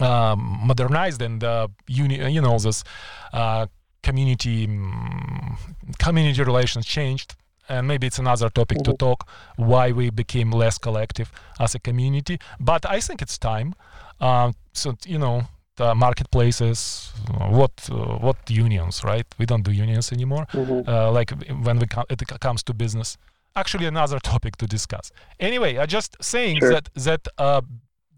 um, 0.00 0.60
modernized 0.66 1.22
and 1.22 1.42
uh, 1.42 1.68
uni- 1.86 2.30
you 2.30 2.42
know 2.42 2.58
this 2.58 2.84
uh, 3.32 3.66
community 4.02 4.64
um, 4.64 5.56
community 5.98 6.42
relations 6.42 6.86
changed. 6.86 7.34
And 7.66 7.88
maybe 7.88 8.06
it's 8.06 8.18
another 8.18 8.50
topic 8.50 8.78
mm-hmm. 8.78 8.92
to 8.92 8.98
talk 8.98 9.26
why 9.56 9.90
we 9.90 10.10
became 10.10 10.50
less 10.50 10.76
collective 10.76 11.32
as 11.58 11.74
a 11.74 11.78
community. 11.78 12.38
But 12.60 12.84
i 12.84 13.00
think 13.00 13.22
it's 13.22 13.38
time 13.38 13.74
uh, 14.20 14.52
so 14.72 14.96
you 15.06 15.18
know 15.18 15.46
uh, 15.80 15.94
marketplaces, 15.94 17.12
what 17.50 17.72
uh, 17.90 17.96
what 18.26 18.36
unions, 18.48 19.02
right? 19.04 19.26
We 19.38 19.46
don't 19.46 19.62
do 19.64 19.72
unions 19.72 20.12
anymore. 20.12 20.46
Mhm. 20.52 20.88
Uh, 20.88 21.10
like 21.18 21.30
when 21.66 21.78
we 21.78 21.86
co- 21.86 22.06
it 22.08 22.20
comes 22.40 22.62
to 22.64 22.74
business. 22.74 23.16
Actually, 23.56 23.86
another 23.86 24.18
topic 24.32 24.56
to 24.56 24.66
discuss. 24.66 25.10
Anyway, 25.38 25.78
I 25.78 25.86
just 25.86 26.16
saying 26.20 26.58
Sure. 26.60 26.70
that 26.72 26.88
that 26.94 27.28
uh, 27.38 27.60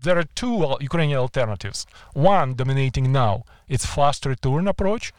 there 0.05 0.19
are 0.19 0.27
two 0.35 0.65
uh, 0.65 0.77
Ukrainian 0.81 1.19
alternatives. 1.19 1.87
One 2.15 2.55
dominating 2.55 3.13
now, 3.13 3.45
it's 3.69 3.87
fast 3.87 4.27
return 4.27 4.69
approach, 4.69 5.13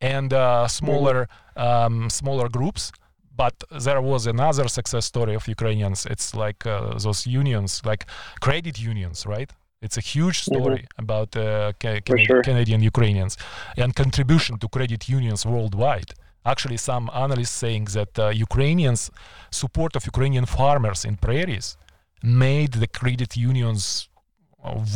and 0.00 0.32
uh, 0.32 0.68
smaller 0.68 1.28
um, 1.56 2.10
smaller 2.10 2.48
groups. 2.48 2.92
But 3.36 3.54
there 3.84 4.00
was 4.00 4.28
another 4.28 4.68
success 4.68 5.04
story 5.06 5.34
of 5.34 5.48
Ukrainians. 5.48 6.06
It's 6.06 6.34
like 6.44 6.60
uh, 6.66 6.96
those 7.04 7.26
unions, 7.26 7.82
like 7.84 8.02
credit 8.40 8.76
unions, 8.78 9.26
right? 9.26 9.50
It's 9.84 9.98
a 10.02 10.04
huge 10.14 10.38
story 10.48 10.82
about 11.02 11.30
uh, 11.36 11.44
ca- 11.82 12.00
Cana- 12.08 12.24
sure. 12.28 12.42
Canadian 12.48 12.80
Ukrainians 12.92 13.32
and 13.82 13.90
contribution 14.02 14.52
to 14.62 14.66
credit 14.76 15.02
unions 15.18 15.40
worldwide. 15.52 16.10
Actually, 16.52 16.78
some 16.90 17.04
analysts 17.24 17.56
saying 17.64 17.84
that 17.98 18.12
uh, 18.18 18.24
Ukrainians' 18.46 19.02
support 19.60 19.92
of 19.98 20.02
Ukrainian 20.12 20.46
farmers 20.58 21.00
in 21.08 21.14
prairies 21.26 21.66
made 22.46 22.72
the 22.82 22.88
credit 22.98 23.30
unions 23.52 23.84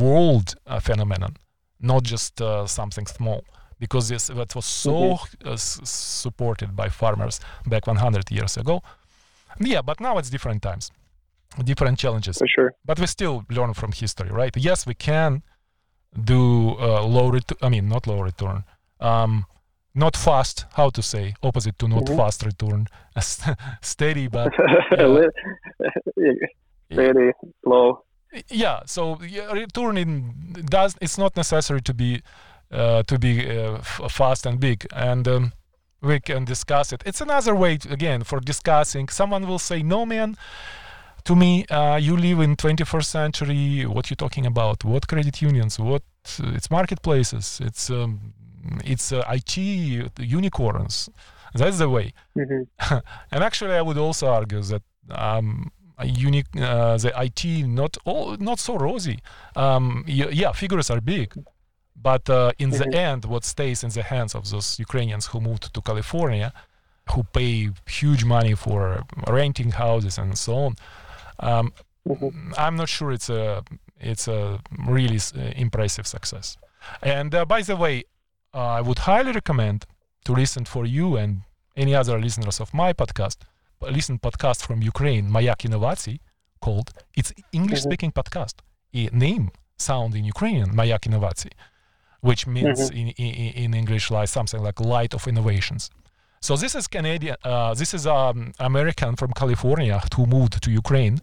world 0.01 0.55
uh, 0.67 0.81
phenomenon, 0.89 1.33
not 1.81 2.03
just 2.03 2.41
uh, 2.41 2.67
something 2.67 3.07
small. 3.19 3.43
Because 3.85 4.09
this 4.09 4.25
that 4.41 4.51
was 4.59 4.67
so 4.87 4.97
uh, 5.47 5.53
s- 5.53 5.81
supported 5.85 6.71
by 6.81 6.89
farmers 6.89 7.37
back 7.73 7.87
100 7.87 8.31
years 8.31 8.57
ago. 8.57 8.83
Yeah, 9.61 9.83
but 9.83 9.97
now 10.01 10.19
it's 10.19 10.31
different 10.31 10.61
times, 10.63 10.91
different 11.65 11.99
challenges 11.99 12.39
For 12.39 12.49
sure. 12.49 12.73
but 12.85 12.99
we 13.01 13.07
still 13.07 13.45
learn 13.51 13.75
from 13.75 13.93
history, 13.93 14.31
right? 14.31 14.55
Yes, 14.57 14.87
we 14.87 14.95
can 14.95 15.43
do 16.25 16.77
uh, 16.81 17.03
low 17.05 17.29
return. 17.29 17.59
I 17.63 17.69
mean, 17.69 17.89
not 17.89 18.07
low 18.07 18.21
return. 18.21 18.65
Um, 19.01 19.45
not 19.95 20.17
fast. 20.17 20.67
How 20.75 20.91
to 20.91 21.03
say? 21.03 21.35
Opposite 21.43 21.79
to 21.81 21.89
not 21.89 22.05
Mhm. 22.07 22.17
fast 22.17 22.45
return. 22.45 22.87
Steady, 23.83 24.29
but 24.29 24.53
li- 24.99 25.31
Steady, 26.93 27.33
slow. 27.65 28.05
yeah. 28.49 28.81
So 28.87 29.19
yeah, 29.23 29.53
return 29.53 29.97
in 29.99 30.55
does. 30.71 30.97
It's 31.01 31.19
not 31.19 31.37
necessary 31.37 31.81
to 31.83 31.95
be 31.95 32.23
uh, 32.73 33.03
to 33.05 33.19
be 33.19 33.33
uh, 33.51 33.77
f- 33.79 34.01
fast 34.11 34.47
and 34.47 34.59
big, 34.61 34.87
and 34.95 35.27
um, 35.29 35.53
we 36.01 36.21
can 36.21 36.45
discuss 36.45 36.93
it. 36.93 37.03
It's 37.07 37.21
another 37.21 37.55
way 37.55 37.77
to- 37.79 37.93
again 37.93 38.25
for 38.25 38.41
discussing. 38.41 39.09
Someone 39.11 39.47
will 39.47 39.59
say, 39.59 39.83
"No, 39.83 40.07
man." 40.07 40.37
To 41.29 41.37
me, 41.37 41.67
uh, 41.67 41.97
you 41.97 42.17
live 42.17 42.41
in 42.41 42.57
21st 42.57 43.05
century. 43.05 43.85
What 43.85 44.09
you're 44.09 44.17
talking 44.27 44.47
about? 44.47 44.83
What 44.85 45.07
credit 45.07 45.43
unions? 45.43 45.79
What? 45.79 46.03
Uh, 46.41 46.53
it's 46.57 46.71
marketplaces. 46.71 47.61
It's 47.69 47.91
um, 47.91 48.33
it's 48.93 49.13
uh, 49.13 49.23
IT 49.37 49.55
unicorns. 50.19 51.11
That's 51.55 51.79
the 51.79 51.89
way. 51.97 52.07
hmm 52.35 52.63
And 53.33 53.41
actually, 53.49 53.75
I 53.75 53.83
would 53.83 53.99
also 53.99 54.27
argue 54.29 54.63
that 54.73 54.83
um, 55.11 55.71
a 55.99 56.07
unique 56.07 56.47
uh, 56.57 56.97
the 57.05 57.13
IT 57.27 57.45
not 57.81 57.93
all 58.07 58.37
not 58.49 58.59
so 58.59 58.73
rosy. 58.79 59.19
Um, 59.55 60.05
yeah, 60.07 60.53
figures 60.53 60.89
are 60.91 61.03
big, 61.03 61.29
but 62.09 62.25
uh, 62.31 62.53
in 62.59 62.71
Mhm. 62.71 62.79
the 62.79 62.89
end, 63.09 63.21
what 63.27 63.45
stays 63.45 63.85
in 63.85 63.91
the 63.91 64.03
hands 64.15 64.33
of 64.35 64.43
those 64.53 64.69
Ukrainians 64.87 65.25
who 65.31 65.39
moved 65.49 65.65
to 65.75 65.81
California, 65.91 66.51
who 67.13 67.21
pay 67.39 67.55
huge 68.01 68.25
money 68.37 68.55
for 68.65 68.79
renting 69.41 69.73
houses 69.73 70.17
and 70.19 70.33
so 70.47 70.55
on. 70.67 70.75
Um, 71.39 71.73
Mhm. 72.09 72.55
I'm 72.57 72.77
not 72.77 72.89
sure 72.89 73.13
it's 73.13 73.29
a 73.29 73.63
it's 74.01 74.29
a 74.29 74.61
really 74.89 75.19
uh, 75.37 75.41
impressive 75.57 76.07
success. 76.07 76.57
And 77.03 77.35
uh, 77.35 77.45
by 77.45 77.61
the 77.63 77.77
way, 77.77 78.05
uh, 78.55 78.79
I 78.79 78.81
would 78.81 79.01
highly 79.01 79.33
recommend 79.33 79.85
to 80.25 80.33
listen 80.33 80.65
for 80.65 80.87
you 80.87 81.17
and 81.17 81.43
any 81.77 81.95
other 81.95 82.19
listeners 82.19 82.61
of 82.61 82.73
my 82.73 82.93
podcast, 82.93 83.39
listen 83.81 84.19
podcast 84.19 84.63
from 84.67 84.81
Ukraine, 84.83 85.29
Mayak 85.31 85.61
Innovacji, 85.69 86.21
called 86.61 86.93
it's 87.15 87.33
English 87.53 87.83
speaking 87.83 88.13
podcast. 88.13 88.55
A 88.95 89.09
name 89.13 89.51
sound 89.77 90.15
in 90.15 90.25
Ukrainian, 90.25 90.71
Mayak 90.75 91.03
Innovacji, 91.09 91.53
which 92.21 92.47
means 92.47 92.91
in, 92.91 93.09
in, 93.09 93.53
in 93.65 93.75
English 93.75 94.11
like 94.11 94.29
something 94.29 94.63
like 94.63 94.81
light 94.81 95.13
of 95.15 95.27
innovations. 95.29 95.91
So 96.41 96.57
this 96.57 96.75
is 96.75 96.87
Canadian. 96.87 97.37
Uh, 97.45 97.75
this 97.75 97.95
is 97.95 98.07
um, 98.07 98.53
American 98.61 99.17
from 99.17 99.33
California 99.33 100.01
who 100.17 100.27
moved 100.27 100.63
to 100.63 100.71
Ukraine, 100.71 101.19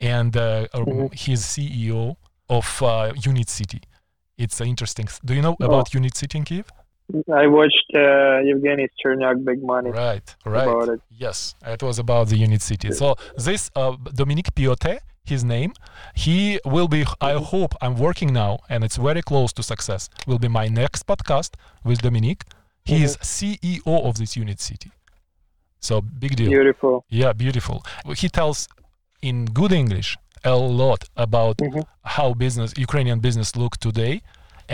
and 0.00 0.36
uh, 0.36 0.66
um, 0.74 0.84
Mhm. 0.84 1.14
he's 1.14 1.42
CEO 1.52 2.16
of 2.58 2.66
uh, 2.82 3.12
Unit 3.30 3.48
City. 3.48 3.80
It's 4.36 4.60
uh, 4.60 4.64
interesting. 4.64 5.06
Do 5.24 5.32
you 5.34 5.42
know 5.42 5.56
Oh. 5.60 5.66
about 5.68 5.94
Unit 5.94 6.14
City 6.16 6.38
in 6.38 6.44
Kiev? 6.44 6.66
I 7.42 7.46
watched 7.46 7.88
uh, 7.94 8.50
Evgeny 8.52 8.86
Cherniak 9.00 9.36
Big 9.48 9.60
Money 9.62 9.90
Right, 9.90 10.26
right. 10.44 10.68
about 10.68 10.88
it. 10.94 11.00
Yes, 11.24 11.54
it 11.74 11.82
was 11.82 11.98
about 11.98 12.28
the 12.28 12.36
Unit 12.36 12.60
City. 12.70 12.90
So 12.92 13.06
this 13.46 13.70
uh, 13.74 13.96
Dominique 14.20 14.52
Piotet, 14.54 15.00
his 15.24 15.42
name, 15.42 15.72
he 16.14 16.58
will 16.74 16.88
be. 16.96 17.00
I 17.20 17.32
hope 17.52 17.72
I'm 17.82 17.96
working 18.06 18.30
now, 18.44 18.52
and 18.68 18.78
it's 18.86 18.96
very 19.08 19.22
close 19.22 19.50
to 19.54 19.62
success. 19.62 20.02
Will 20.26 20.38
be 20.46 20.48
my 20.48 20.66
next 20.68 21.06
podcast 21.06 21.50
with 21.88 21.98
Dominique. 22.02 22.42
He 22.90 22.98
is 23.06 23.12
CEO 23.18 23.94
of 24.08 24.12
this 24.20 24.32
Unit 24.36 24.60
City. 24.60 24.90
So 25.80 25.94
big 26.24 26.32
deal. 26.36 26.50
Beautiful. 26.58 26.94
Yeah, 27.22 27.32
beautiful. 27.44 27.76
He 28.22 28.28
tells 28.38 28.58
in 29.22 29.36
good 29.60 29.72
English 29.82 30.08
a 30.44 30.56
lot 30.56 31.00
about 31.26 31.56
Mhm. 31.58 31.84
how 32.16 32.28
business 32.44 32.70
Ukrainian 32.86 33.18
business 33.28 33.48
look 33.62 33.74
today 33.88 34.14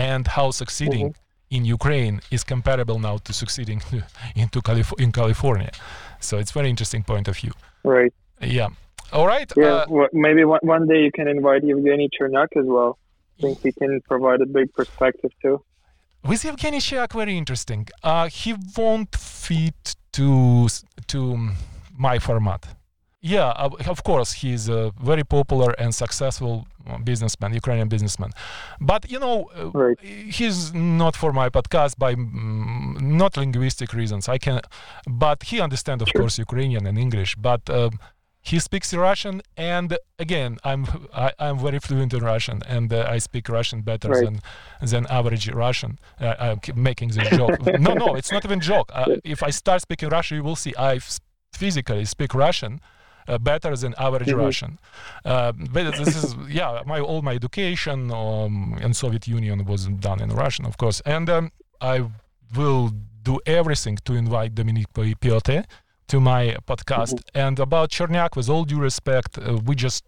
and 0.09 0.23
how 0.37 0.47
succeeding 0.61 1.07
in 1.55 1.61
Ukraine 1.77 2.15
is 2.35 2.41
comparable 2.53 2.97
now 3.07 3.15
to 3.25 3.31
succeeding 3.41 3.79
into 4.43 4.57
Calif- 4.67 4.99
in 5.05 5.09
California. 5.11 5.71
So 6.27 6.33
it's 6.41 6.51
very 6.59 6.69
interesting 6.73 7.03
point 7.11 7.27
of 7.31 7.35
view. 7.41 7.53
Right. 7.95 8.13
Yeah. 8.59 8.69
All 9.15 9.27
right. 9.33 9.49
Yeah. 9.55 9.65
Uh, 9.65 9.85
well, 9.95 10.09
maybe 10.25 10.43
one, 10.53 10.59
one 10.75 10.83
day 10.91 10.99
you 11.05 11.11
can 11.17 11.27
invite 11.37 11.61
Evgeny 11.71 12.07
Cherniak 12.15 12.51
as 12.61 12.67
well. 12.75 12.91
I 13.37 13.41
think 13.41 13.55
he 13.65 13.71
can 13.81 13.93
provide 14.11 14.39
a 14.47 14.49
big 14.57 14.67
perspective 14.79 15.31
too. 15.43 15.57
With 16.27 16.41
Evgeny 16.43 16.79
Cherniak, 16.81 17.13
very 17.13 17.37
interesting. 17.37 17.87
Uh, 18.03 18.27
he 18.29 18.55
won't 18.77 19.15
fit 19.15 19.95
to 20.13 20.67
to 21.07 21.19
my 21.97 22.19
format. 22.19 22.61
Yeah, 23.21 23.47
uh, 23.63 23.69
of 23.87 24.03
course, 24.03 24.33
he's 24.33 24.69
a 24.69 24.91
very 25.01 25.23
popular 25.23 25.71
and 25.79 25.93
successful 25.93 26.67
uh, 26.87 26.97
businessman, 26.99 27.53
Ukrainian 27.53 27.87
businessman. 27.89 28.31
But 28.79 29.01
you 29.11 29.19
know, 29.19 29.49
uh, 29.55 29.71
Right. 29.83 29.99
he's 30.37 30.73
not 30.73 31.15
for 31.15 31.31
my 31.33 31.47
podcast 31.49 31.93
by 31.97 32.11
mm, 32.15 33.01
not 33.01 33.31
linguistic 33.37 33.93
reasons. 33.93 34.23
I 34.29 34.37
can, 34.37 34.61
but 35.07 35.37
he 35.49 35.59
understands, 35.67 36.01
of 36.03 36.09
Sure. 36.09 36.21
course, 36.21 36.35
Ukrainian 36.47 36.83
and 36.89 36.97
English. 37.05 37.31
But 37.49 37.61
um, 37.69 37.91
he 38.49 38.57
speaks 38.59 38.93
Russian, 38.93 39.35
and 39.57 39.87
again, 40.25 40.51
I'm 40.69 40.81
I, 41.25 41.27
I'm 41.45 41.57
very 41.67 41.79
fluent 41.87 42.13
in 42.17 42.21
Russian, 42.33 42.57
and 42.75 42.87
uh, 42.93 43.15
I 43.15 43.17
speak 43.27 43.45
Russian 43.57 43.79
better 43.91 44.09
Right. 44.09 44.23
than 44.25 44.35
than 44.91 45.03
average 45.19 45.45
Russian. 45.65 45.91
Uh, 46.25 46.35
I'm 46.45 46.59
keep 46.65 46.75
making 46.89 47.09
this 47.17 47.29
joke. 47.39 47.57
no, 47.87 47.91
no, 48.03 48.07
it's 48.19 48.31
not 48.35 48.43
even 48.47 48.59
joke. 48.73 48.89
Uh, 48.93 49.15
if 49.35 49.39
I 49.49 49.51
start 49.61 49.79
speaking 49.87 50.09
Russian, 50.17 50.35
you 50.37 50.43
will 50.43 50.55
see 50.65 50.73
I 50.91 50.93
f- 50.95 51.19
physically 51.61 52.05
speak 52.05 52.31
Russian 52.45 52.73
uh, 53.27 53.37
better 53.51 53.71
than 53.81 53.91
average 54.07 54.31
Mhm. 54.33 54.43
Russian. 54.45 54.71
Uh, 55.31 55.51
but 55.73 55.83
this 56.01 56.13
is 56.21 56.35
yeah, 56.59 56.71
my 56.91 56.99
all 57.09 57.21
my 57.29 57.33
education 57.41 57.97
um, 58.11 58.77
in 58.85 58.91
Soviet 58.93 59.23
Union 59.37 59.57
was 59.65 59.81
done 60.07 60.19
in 60.25 60.29
Russian, 60.43 60.65
of 60.71 60.75
course, 60.77 61.01
and 61.15 61.27
um, 61.37 61.45
I 61.93 61.95
will 62.57 62.85
do 63.29 63.39
everything 63.59 63.97
to 64.07 64.13
invite 64.13 64.49
Dominique 64.61 64.91
Pi- 64.93 65.15
Piotet 65.23 65.65
to 66.07 66.19
my 66.19 66.55
podcast. 66.67 67.21
And 67.33 67.59
about 67.59 67.89
Cherniak, 67.89 68.35
with 68.35 68.49
all 68.49 68.63
due 68.65 68.79
respect, 68.79 69.37
uh, 69.37 69.57
we 69.65 69.75
just 69.75 70.03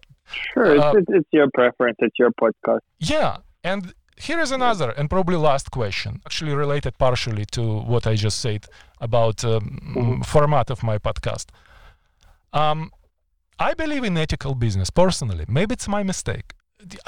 Sure. 0.52 0.74
It's, 0.74 0.84
Uh, 0.84 0.92
it's, 0.98 1.06
it's 1.18 1.28
your 1.32 1.48
preference. 1.54 1.96
It's 2.00 2.18
your 2.18 2.30
podcast. 2.42 2.80
yeah, 2.98 3.38
and 3.64 3.94
here 4.26 4.40
is 4.40 4.50
another 4.52 4.90
and 4.90 5.08
probably 5.08 5.36
last 5.36 5.70
question, 5.70 6.20
actually 6.26 6.54
related 6.54 6.98
partially 6.98 7.44
to 7.56 7.62
what 7.92 8.06
I 8.06 8.14
just 8.14 8.38
said 8.40 8.66
about 9.00 9.42
um, 9.44 9.60
Mhm. 9.96 10.26
format 10.26 10.70
of 10.70 10.82
my 10.82 10.98
podcast. 10.98 11.46
Um, 12.52 12.90
I 13.58 13.74
believe 13.74 14.04
in 14.04 14.16
ethical 14.18 14.54
business 14.54 14.90
personally. 14.90 15.44
Maybe 15.48 15.72
it's 15.74 15.88
my 15.88 16.02
mistake. 16.02 16.52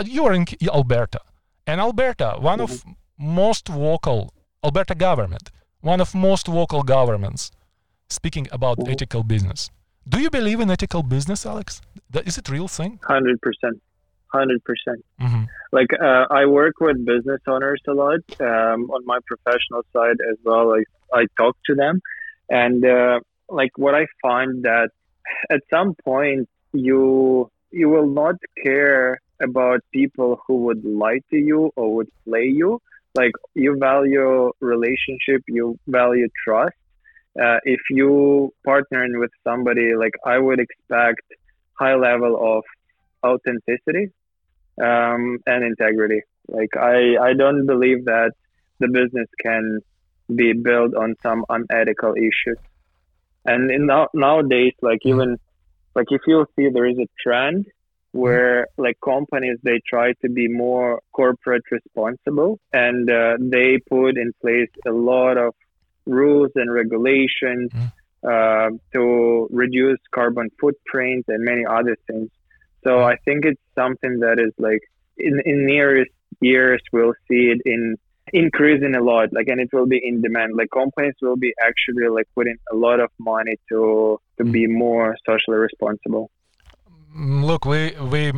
You 0.04 0.24
are 0.26 0.32
in 0.32 0.44
Alberta, 0.72 1.20
and 1.66 1.80
Alberta, 1.80 2.36
one 2.40 2.60
of 2.60 2.84
most 3.18 3.68
vocal 3.68 4.32
Alberta 4.64 4.94
government, 4.94 5.50
one 5.80 6.00
of 6.00 6.14
most 6.14 6.46
vocal 6.46 6.82
governments, 6.82 7.50
speaking 8.18 8.46
about 8.52 8.76
Mhm. 8.78 8.92
ethical 8.92 9.22
business. 9.34 9.70
Do 10.12 10.18
you 10.24 10.30
believe 10.30 10.60
in 10.64 10.70
ethical 10.70 11.02
business, 11.02 11.46
Alex? 11.46 11.80
Is 12.30 12.36
it 12.40 12.48
real 12.48 12.68
thing? 12.68 12.92
Hundred 13.14 13.38
percent. 13.46 13.76
Hundred 14.38 14.60
percent. 14.68 15.00
hmm 15.24 15.44
Like 15.72 15.92
uh, 16.08 16.24
I 16.40 16.42
work 16.46 16.76
with 16.86 16.96
business 17.12 17.40
owners 17.46 17.80
a 17.92 17.94
lot 18.04 18.22
um, 18.50 18.80
on 18.94 19.00
my 19.12 19.18
professional 19.30 19.82
side 19.94 20.18
as 20.30 20.36
well. 20.44 20.64
Like 20.76 20.88
I 21.20 21.22
talk 21.40 21.54
to 21.68 21.74
them, 21.82 21.94
and 22.48 22.84
uh, 22.84 23.16
like 23.60 23.72
what 23.84 23.94
I 24.02 24.04
find 24.26 24.50
that 24.70 24.90
at 25.54 25.60
some 25.74 25.90
point 26.10 26.48
you 26.72 27.50
you 27.80 27.88
will 27.94 28.10
not 28.22 28.36
care 28.64 29.18
about 29.48 29.80
people 29.92 30.30
who 30.46 30.54
would 30.66 30.82
lie 30.84 31.20
to 31.30 31.36
you 31.36 31.60
or 31.76 31.86
would 31.96 32.10
play 32.24 32.46
you, 32.60 32.70
like 33.20 33.32
you 33.54 33.76
value 33.78 34.50
relationship, 34.60 35.40
you 35.48 35.78
value 35.86 36.28
trust. 36.44 36.76
Uh, 37.38 37.58
if 37.64 37.80
you 37.90 38.52
partnering 38.66 39.18
with 39.18 39.30
somebody, 39.44 39.94
like 39.94 40.14
I 40.24 40.38
would 40.38 40.60
expect 40.60 41.22
high 41.78 41.94
level 41.94 42.58
of 42.58 42.64
authenticity 43.24 44.10
um, 44.82 45.38
and 45.46 45.64
integrity. 45.64 46.22
Like 46.48 46.76
I, 46.76 47.16
I 47.20 47.34
don't 47.34 47.66
believe 47.66 48.06
that 48.06 48.32
the 48.80 48.88
business 48.88 49.28
can 49.40 49.80
be 50.34 50.52
built 50.52 50.94
on 50.94 51.14
some 51.22 51.44
unethical 51.48 52.14
issues. 52.14 52.58
And 53.44 53.70
in 53.70 53.86
now, 53.86 54.08
nowadays, 54.12 54.74
like 54.82 55.00
mm-hmm. 55.04 55.20
even 55.20 55.36
like 55.94 56.06
if 56.10 56.22
you 56.26 56.46
see 56.56 56.68
there 56.68 56.86
is 56.86 56.98
a 56.98 57.08
trend 57.22 57.66
where 58.12 58.66
like 58.76 58.96
companies 59.04 59.58
they 59.62 59.80
try 59.86 60.12
to 60.22 60.28
be 60.28 60.48
more 60.48 61.00
corporate 61.12 61.62
responsible 61.70 62.58
and 62.72 63.08
uh, 63.08 63.36
they 63.38 63.78
put 63.88 64.16
in 64.16 64.32
place 64.40 64.70
a 64.86 64.90
lot 64.90 65.36
of 65.38 65.54
rules 66.06 66.50
and 66.54 66.72
regulations 66.72 67.70
mm. 67.72 67.92
uh, 68.24 68.70
to 68.92 69.48
reduce 69.50 69.98
carbon 70.12 70.48
footprint 70.60 71.24
and 71.28 71.44
many 71.44 71.64
other 71.64 71.96
things 72.06 72.28
so 72.84 72.90
mm. 72.90 73.12
i 73.12 73.16
think 73.24 73.44
it's 73.44 73.60
something 73.74 74.20
that 74.20 74.38
is 74.38 74.52
like 74.58 74.82
in, 75.16 75.40
in 75.44 75.66
nearest 75.66 76.10
years 76.40 76.80
we'll 76.92 77.14
see 77.28 77.52
it 77.54 77.60
in 77.64 77.96
increasing 78.32 78.94
a 78.94 79.02
lot 79.02 79.28
like 79.32 79.48
and 79.48 79.60
it 79.60 79.68
will 79.72 79.86
be 79.86 80.00
in 80.02 80.22
demand 80.22 80.52
like 80.56 80.70
companies 80.70 81.14
will 81.20 81.36
be 81.36 81.52
actually 81.62 82.08
like 82.08 82.28
putting 82.36 82.56
a 82.72 82.76
lot 82.76 83.00
of 83.00 83.10
money 83.18 83.56
to 83.68 84.18
to 84.38 84.44
be 84.44 84.68
more 84.68 85.16
socially 85.26 85.58
responsible 85.58 86.30
Mm, 87.16 87.44
look, 87.44 87.64
we 87.64 87.92
we 88.00 88.32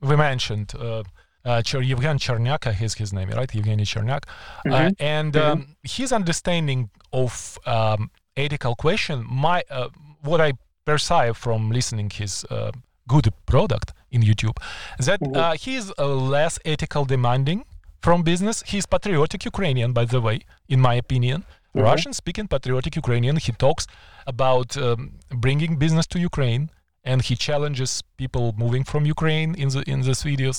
we 0.00 0.16
mentioned 0.16 0.72
uh, 0.78 1.02
uh, 1.48 1.62
Yevgen 1.62 2.18
Cherniak, 2.24 2.66
uh, 2.66 2.72
his 2.72 2.94
his 2.94 3.12
name, 3.12 3.30
right? 3.30 3.50
Evgeny 3.58 3.86
Cherniak, 3.92 4.24
uh, 4.24 4.70
mm-hmm. 4.70 5.02
and 5.16 5.32
mm-hmm. 5.32 5.52
Um, 5.52 5.76
his 5.82 6.12
understanding 6.12 6.90
of 7.12 7.58
um, 7.66 8.10
ethical 8.36 8.74
question, 8.74 9.24
my 9.46 9.58
uh, 9.70 9.88
what 10.22 10.40
I 10.40 10.52
perceive 10.84 11.36
from 11.36 11.70
listening 11.70 12.10
his 12.10 12.44
uh, 12.50 12.70
good 13.08 13.26
product 13.46 13.92
in 14.10 14.20
YouTube, 14.22 14.56
that 14.98 15.20
mm-hmm. 15.20 15.36
uh, 15.36 15.54
he 15.54 15.76
is 15.76 15.86
less 15.98 16.58
ethical 16.64 17.04
demanding 17.04 17.64
from 18.02 18.22
business. 18.22 18.62
He's 18.66 18.86
patriotic 18.86 19.44
Ukrainian, 19.44 19.92
by 19.92 20.04
the 20.04 20.20
way, 20.20 20.40
in 20.68 20.80
my 20.80 20.94
opinion. 20.94 21.38
Mm-hmm. 21.42 21.80
Russian 21.80 22.12
speaking 22.12 22.46
patriotic 22.48 22.94
Ukrainian. 22.96 23.36
He 23.36 23.52
talks 23.52 23.86
about 24.26 24.76
um, 24.76 25.12
bringing 25.44 25.76
business 25.76 26.06
to 26.08 26.18
Ukraine 26.18 26.70
and 27.08 27.22
he 27.28 27.34
challenges 27.48 27.90
people 28.22 28.46
moving 28.64 28.84
from 28.90 29.02
Ukraine 29.16 29.50
in 29.62 29.68
the 29.74 29.82
in 29.92 29.98
these 30.06 30.22
videos 30.30 30.58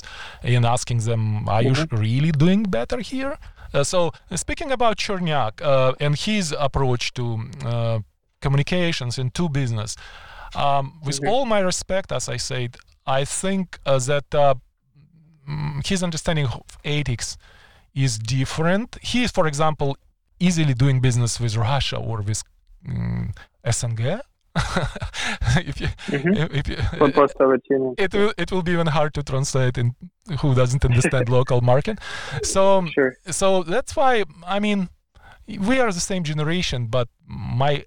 and 0.54 0.64
asking 0.76 1.00
them, 1.10 1.24
"Are 1.48 1.62
mm-hmm. 1.62 1.96
you 1.96 2.00
really 2.06 2.32
doing 2.44 2.62
better 2.78 3.00
here?" 3.12 3.34
Uh, 3.74 3.84
so 3.92 4.00
speaking 4.46 4.70
about 4.78 4.94
Cherniak 5.04 5.54
uh, 5.62 6.04
and 6.06 6.14
his 6.28 6.46
approach 6.68 7.04
to 7.18 7.26
uh, 7.72 8.00
communications 8.46 9.14
and 9.22 9.30
to 9.38 9.44
business, 9.62 9.92
um, 10.64 10.84
with 11.08 11.18
mm-hmm. 11.18 11.32
all 11.32 11.44
my 11.56 11.62
respect, 11.72 12.08
as 12.20 12.26
I 12.36 12.38
said, 12.50 12.72
I 13.20 13.22
think 13.42 13.66
uh, 13.86 14.00
that 14.12 14.30
uh, 14.34 14.56
mm, 15.48 15.86
his 15.90 16.00
understanding 16.08 16.48
of 16.48 16.66
ethics 16.84 17.38
is 18.06 18.12
different. 18.38 18.90
He 19.12 19.20
is, 19.26 19.32
for 19.38 19.46
example, 19.52 19.90
easily 20.48 20.74
doing 20.84 20.98
business 21.08 21.40
with 21.44 21.54
Russia 21.70 21.98
or 22.10 22.18
with 22.30 22.42
um, 22.88 23.34
SNG 23.76 24.22
if 25.66 25.80
you, 25.82 25.88
mm-hmm. 25.88 26.56
if 26.56 26.68
you, 26.68 26.78
it 27.98 28.14
will 28.14 28.34
it 28.38 28.52
will 28.52 28.62
be 28.62 28.72
even 28.72 28.88
hard 28.88 29.14
to 29.14 29.24
translate 29.24 29.78
in 29.78 29.96
who 30.40 30.54
doesn't 30.54 30.84
understand 30.84 31.30
local 31.40 31.62
market. 31.62 32.00
So 32.44 32.86
sure. 32.88 33.16
so 33.28 33.64
that's 33.64 33.96
why 33.96 34.24
I 34.46 34.60
mean 34.60 34.90
we 35.48 35.80
are 35.80 35.92
the 35.92 36.00
same 36.00 36.24
generation, 36.24 36.88
but 36.88 37.08
my 37.26 37.86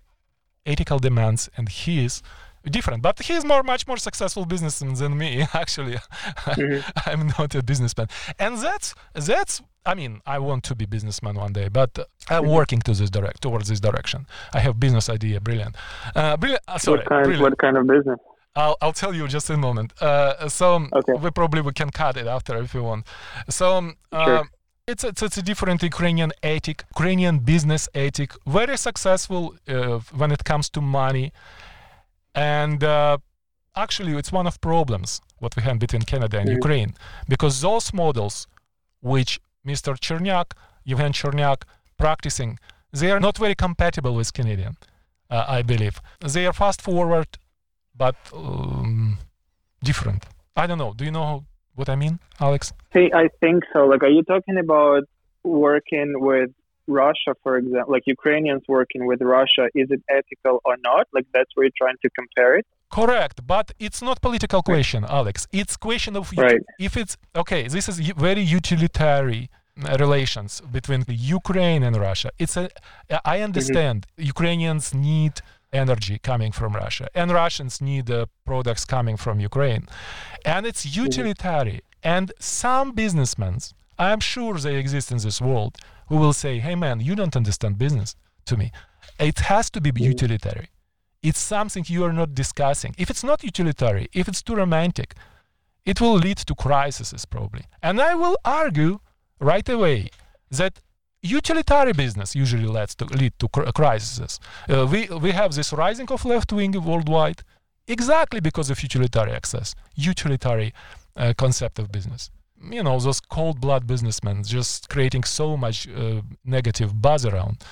ethical 0.67 0.99
demands 0.99 1.51
and 1.57 1.69
his 1.69 2.23
different. 2.71 3.03
But 3.03 3.21
he's 3.21 3.45
more, 3.45 3.63
much 3.63 3.87
more 3.87 3.97
successful 3.97 4.45
businessman 4.45 4.95
than 4.95 5.17
me. 5.17 5.47
Actually, 5.55 5.97
mm-hmm. 5.97 7.09
I'm 7.11 7.29
not 7.39 7.55
a 7.55 7.63
businessman, 7.63 8.09
and 8.39 8.59
that's 8.59 8.95
that's. 9.15 9.63
I 9.85 9.95
mean, 9.95 10.21
I 10.27 10.39
want 10.39 10.63
to 10.65 10.77
be 10.77 10.87
businessman 10.87 11.35
one 11.35 11.53
day, 11.53 11.69
but 11.69 11.99
I'm 12.31 12.45
mm-hmm. 12.45 12.53
working 12.53 12.81
to 12.83 12.93
this 12.95 13.11
direct 13.11 13.43
towards 13.43 13.69
this 13.69 13.81
direction. 13.81 14.27
I 14.55 14.61
have 14.61 14.79
business 14.79 15.09
idea, 15.09 15.41
brilliant, 15.41 15.75
uh, 16.15 16.37
brilliant. 16.37 16.63
Uh, 16.69 16.79
sorry, 16.79 16.99
what 16.99 17.09
kind? 17.09 17.25
Brilliant. 17.25 17.43
What 17.43 17.59
kind 17.59 17.77
of 17.77 17.87
business? 17.87 18.19
I'll, 18.55 18.77
I'll 18.83 18.93
tell 18.93 19.15
you 19.15 19.27
just 19.29 19.49
in 19.51 19.57
a 19.57 19.59
moment. 19.59 19.93
Uh, 20.01 20.49
so 20.49 20.87
okay. 20.93 21.15
we 21.15 21.31
probably 21.31 21.63
we 21.63 21.73
can 21.73 21.91
cut 21.91 22.17
it 22.17 22.27
after 22.27 22.57
if 22.59 22.75
you 22.75 22.83
want. 22.83 23.07
So 23.49 23.77
um, 23.77 23.97
sure. 24.13 24.45
it's, 24.87 25.05
it's, 25.05 25.23
it's 25.23 25.39
a 25.39 25.43
different 25.43 25.83
Ukrainian 25.83 26.33
ethic, 26.43 26.85
Ukrainian 26.91 27.39
business 27.39 27.89
ethic, 27.95 28.33
very 28.47 28.77
successful 28.77 29.55
uh, 29.69 30.01
when 30.15 30.33
it 30.33 30.45
comes 30.45 30.69
to 30.71 30.81
money 30.81 31.33
and 32.35 32.83
uh, 32.83 33.19
actually, 33.77 34.17
it's 34.17 34.33
one 34.33 34.47
of 34.47 34.61
problems 34.61 35.21
what 35.39 35.57
we 35.57 35.63
have 35.63 35.79
between 35.79 36.03
Canada 36.03 36.39
and 36.39 36.49
mm-hmm. 36.49 36.57
Ukraine 36.57 36.95
because 37.29 37.61
those 37.61 37.93
models, 37.93 38.47
which 39.01 39.41
Mr. 39.67 39.97
Cherniak, 39.99 40.53
Yevhen 40.87 41.13
Cherniak, 41.13 41.63
practicing, 41.99 42.59
they 42.93 43.11
are 43.11 43.21
not 43.21 43.39
very 43.39 43.55
compatible 43.55 44.15
with 44.15 44.33
Canadian, 44.33 44.77
uh, 45.31 45.45
I 45.49 45.63
believe. 45.63 46.01
They 46.21 46.47
are 46.47 46.53
fast 46.53 46.81
forward, 46.83 47.27
but 47.97 48.17
um, 48.33 49.19
different. 49.83 50.27
I 50.57 50.67
don't 50.67 50.79
know. 50.79 50.93
Do 50.95 51.05
you 51.05 51.11
know 51.11 51.45
what 51.75 51.89
I 51.89 51.97
mean, 51.97 52.19
Alex? 52.41 52.73
Hey, 52.91 53.11
I 53.15 53.29
think 53.41 53.65
so. 53.73 53.87
Like, 53.87 54.03
are 54.03 54.11
you 54.11 54.23
talking 54.23 54.59
about 54.59 55.05
working 55.43 56.15
with 56.17 56.51
Russia, 56.87 57.35
for 57.43 57.57
example, 57.57 57.93
like 57.93 58.05
Ukrainians 58.07 58.63
working 58.69 59.07
with 59.07 59.21
Russia, 59.23 59.69
is 59.75 59.89
it 59.91 60.03
ethical 60.09 60.61
or 60.65 60.77
not? 60.83 61.07
Like 61.13 61.27
that's 61.33 61.51
where 61.55 61.65
you're 61.65 61.81
trying 61.85 61.97
to 62.03 62.11
compare 62.11 62.57
it. 62.57 62.67
Correct, 62.91 63.47
but 63.47 63.73
it's 63.79 64.03
not 64.03 64.21
political 64.21 64.63
question, 64.63 65.05
Alex. 65.09 65.47
It's 65.53 65.77
question 65.77 66.15
of 66.17 66.31
right. 66.37 66.61
if 66.79 66.97
it's 66.97 67.17
okay. 67.35 67.67
This 67.67 67.89
is 67.89 67.99
very 68.29 68.43
utilitarian 68.43 69.49
uh, 69.83 69.97
relations 69.99 70.61
between 70.71 71.05
Ukraine 71.09 71.83
and 71.83 71.97
Russia. 71.97 72.31
It's 72.39 72.57
a. 72.59 72.69
I 73.25 73.41
understand 73.41 74.07
mm-hmm. 74.07 74.27
Ukrainians 74.27 74.93
need 74.93 75.41
energy 75.73 76.19
coming 76.19 76.53
from 76.53 76.75
Russia, 76.75 77.09
and 77.15 77.31
Russians 77.31 77.81
need 77.81 78.11
uh, 78.11 78.27
products 78.45 78.85
coming 78.85 79.17
from 79.17 79.41
Ukraine, 79.41 79.87
and 80.45 80.67
it's 80.67 80.85
mm-hmm. 80.85 81.05
utilitarian. 81.05 81.81
Mm-hmm. 81.81 82.15
And 82.17 82.33
some 82.39 82.93
businessmen, 82.93 83.59
I'm 83.99 84.21
sure 84.21 84.55
they 84.59 84.77
exist 84.77 85.13
in 85.13 85.19
this 85.19 85.41
world, 85.41 85.77
who 86.09 86.17
will 86.17 86.33
say, 86.33 86.59
hey 86.59 86.75
man, 86.75 87.01
you 87.01 87.15
don't 87.15 87.37
understand 87.37 87.79
business 87.79 88.17
to 88.47 88.57
me. 88.57 88.73
It 89.19 89.41
has 89.41 89.71
to 89.71 89.81
be 89.81 89.93
utilitarian. 89.95 90.69
It's 91.23 91.39
something 91.39 91.85
you 91.87 92.05
are 92.05 92.13
not 92.13 92.35
discussing. 92.35 92.95
If 92.99 93.09
it's 93.11 93.23
not 93.23 93.45
utilitarian, 93.45 94.09
if 94.13 94.27
it's 94.29 94.43
too 94.43 94.57
romantic, 94.57 95.15
it 95.85 96.01
will 96.01 96.15
lead 96.15 96.39
to 96.39 96.55
crises 96.55 97.25
probably. 97.27 97.65
And 97.83 98.01
I 98.01 98.15
will 98.15 98.37
argue 98.45 98.99
right 99.39 99.69
away 99.69 100.11
that 100.51 100.81
utilitarian 101.23 101.97
business 101.97 102.35
usually 102.35 102.67
leads 102.67 102.95
to 102.97 103.05
lead 103.05 103.33
to 103.39 103.49
crises. 103.49 104.41
Uh, 104.69 104.87
we 104.91 105.07
we 105.07 105.31
have 105.31 105.55
this 105.55 105.73
rising 105.73 106.09
of 106.11 106.25
left 106.25 106.53
wing 106.53 106.73
worldwide 106.85 107.43
exactly 107.87 108.41
because 108.41 108.71
of 108.71 108.83
utilitarian 108.83 109.37
access, 109.37 109.75
utilitarian 109.95 110.73
uh, 111.17 111.33
concept 111.37 111.79
of 111.79 111.93
business 111.93 112.31
you 112.71 112.83
know 112.83 112.99
those 112.99 113.21
cold 113.21 113.61
blood 113.61 113.87
businessmen 113.87 114.43
just 114.43 114.89
creating 114.89 115.25
so 115.25 115.57
much 115.57 115.89
uh, 115.89 116.23
negative 116.45 117.01
buzz 117.01 117.27
around 117.27 117.65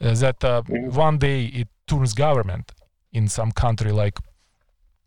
uh, 0.00 0.14
that 0.14 0.42
uh, 0.44 0.62
mm-hmm. 0.62 0.96
one 0.96 1.18
day 1.18 1.44
it 1.46 1.68
turns 1.86 2.14
government 2.14 2.72
in 3.12 3.28
some 3.28 3.52
country 3.52 3.92
like 3.92 4.18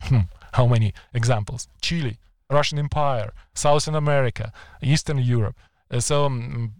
hmm, 0.02 0.21
how 0.54 0.67
many 0.67 0.93
examples 1.13 1.67
chile 1.82 2.17
russian 2.50 2.80
empire 2.80 3.34
southern 3.54 3.95
america 3.95 4.52
eastern 4.82 5.17
europe 5.17 5.58
uh, 5.91 6.00
so 6.00 6.26
um, 6.26 6.74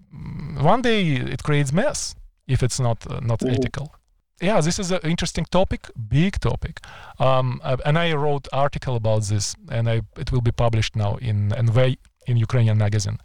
one 0.60 0.82
day 0.82 1.08
it 1.08 1.44
creates 1.44 1.74
mess 1.74 2.16
if 2.48 2.62
it's 2.64 2.80
not 2.80 3.06
uh, 3.10 3.20
not 3.22 3.40
mm-hmm. 3.40 3.56
ethical 3.56 3.96
yeah 4.42 4.62
this 4.62 4.80
is 4.80 4.92
an 4.92 5.00
interesting 5.04 5.46
topic 5.46 5.90
big 6.10 6.40
topic 6.40 6.80
um, 7.20 7.60
uh, 7.64 7.78
and 7.86 7.98
i 7.98 8.14
wrote 8.14 8.48
article 8.54 8.96
about 8.96 9.24
this 9.24 9.56
and 9.70 9.90
I, 9.90 10.02
it 10.18 10.32
will 10.32 10.42
be 10.42 10.52
published 10.52 10.96
now 10.96 11.16
in 11.16 11.50
NV 11.50 11.98
in 12.26 12.38
Ukrainian 12.38 12.78
magazine, 12.78 13.20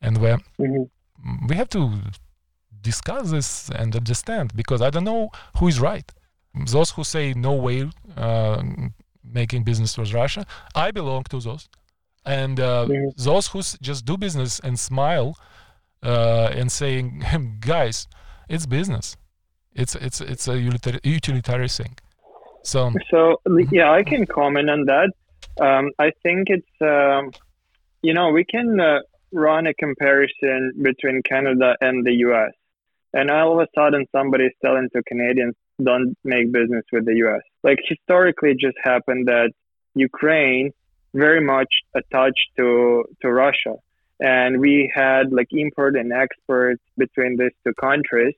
and 0.00 0.18
where 0.18 0.38
mm-hmm. 0.58 1.46
we 1.48 1.56
have 1.56 1.68
to 1.70 1.82
discuss 2.80 3.30
this 3.30 3.70
and 3.70 3.94
understand 3.96 4.54
because 4.54 4.80
I 4.80 4.90
don't 4.90 5.04
know 5.04 5.30
who 5.58 5.68
is 5.68 5.78
right. 5.80 6.08
Those 6.74 6.90
who 6.90 7.04
say 7.04 7.34
no 7.34 7.52
way 7.66 7.90
uh, 8.16 8.62
making 9.22 9.64
business 9.64 9.98
with 9.98 10.12
Russia, 10.14 10.46
I 10.74 10.90
belong 10.90 11.24
to 11.32 11.38
those, 11.40 11.68
and 12.24 12.58
uh, 12.58 12.86
mm-hmm. 12.88 13.08
those 13.16 13.48
who 13.48 13.60
just 13.88 14.04
do 14.04 14.16
business 14.16 14.58
and 14.60 14.78
smile 14.78 15.36
uh, 16.02 16.48
and 16.58 16.70
saying, 16.72 17.06
guys, 17.60 18.08
it's 18.48 18.66
business. 18.66 19.16
It's 19.74 19.94
it's 19.94 20.20
it's 20.20 20.48
a 20.48 20.58
utilitarian 20.58 21.68
thing. 21.68 21.94
So 22.62 22.92
so 23.10 23.18
yeah, 23.70 23.92
I 23.92 24.02
can 24.02 24.24
comment 24.26 24.70
on 24.70 24.86
that. 24.86 25.10
Um, 25.60 25.90
I 25.98 26.10
think 26.22 26.48
it's 26.48 26.74
um, 26.80 27.32
you 28.02 28.14
know 28.14 28.30
we 28.30 28.44
can 28.44 28.78
uh, 28.80 29.00
run 29.32 29.66
a 29.66 29.74
comparison 29.74 30.72
between 30.80 31.22
Canada 31.22 31.76
and 31.80 32.04
the 32.04 32.14
US. 32.26 32.52
And 33.12 33.30
all 33.30 33.58
of 33.58 33.66
a 33.66 33.68
sudden, 33.74 34.06
somebody's 34.12 34.52
telling 34.62 34.88
to 34.94 35.02
Canadians, 35.04 35.54
don't 35.82 36.16
make 36.24 36.52
business 36.52 36.84
with 36.92 37.06
the 37.06 37.14
US. 37.26 37.42
Like 37.62 37.78
historically, 37.88 38.50
it 38.52 38.58
just 38.58 38.76
happened 38.82 39.28
that 39.28 39.52
Ukraine 39.94 40.72
very 41.14 41.40
much 41.40 41.72
attached 41.94 42.48
to, 42.56 43.04
to 43.22 43.32
Russia. 43.32 43.74
And 44.20 44.60
we 44.60 44.90
had 44.94 45.32
like 45.32 45.48
import 45.50 45.96
and 45.96 46.12
export 46.12 46.78
between 46.96 47.36
these 47.38 47.52
two 47.64 47.74
countries. 47.74 48.34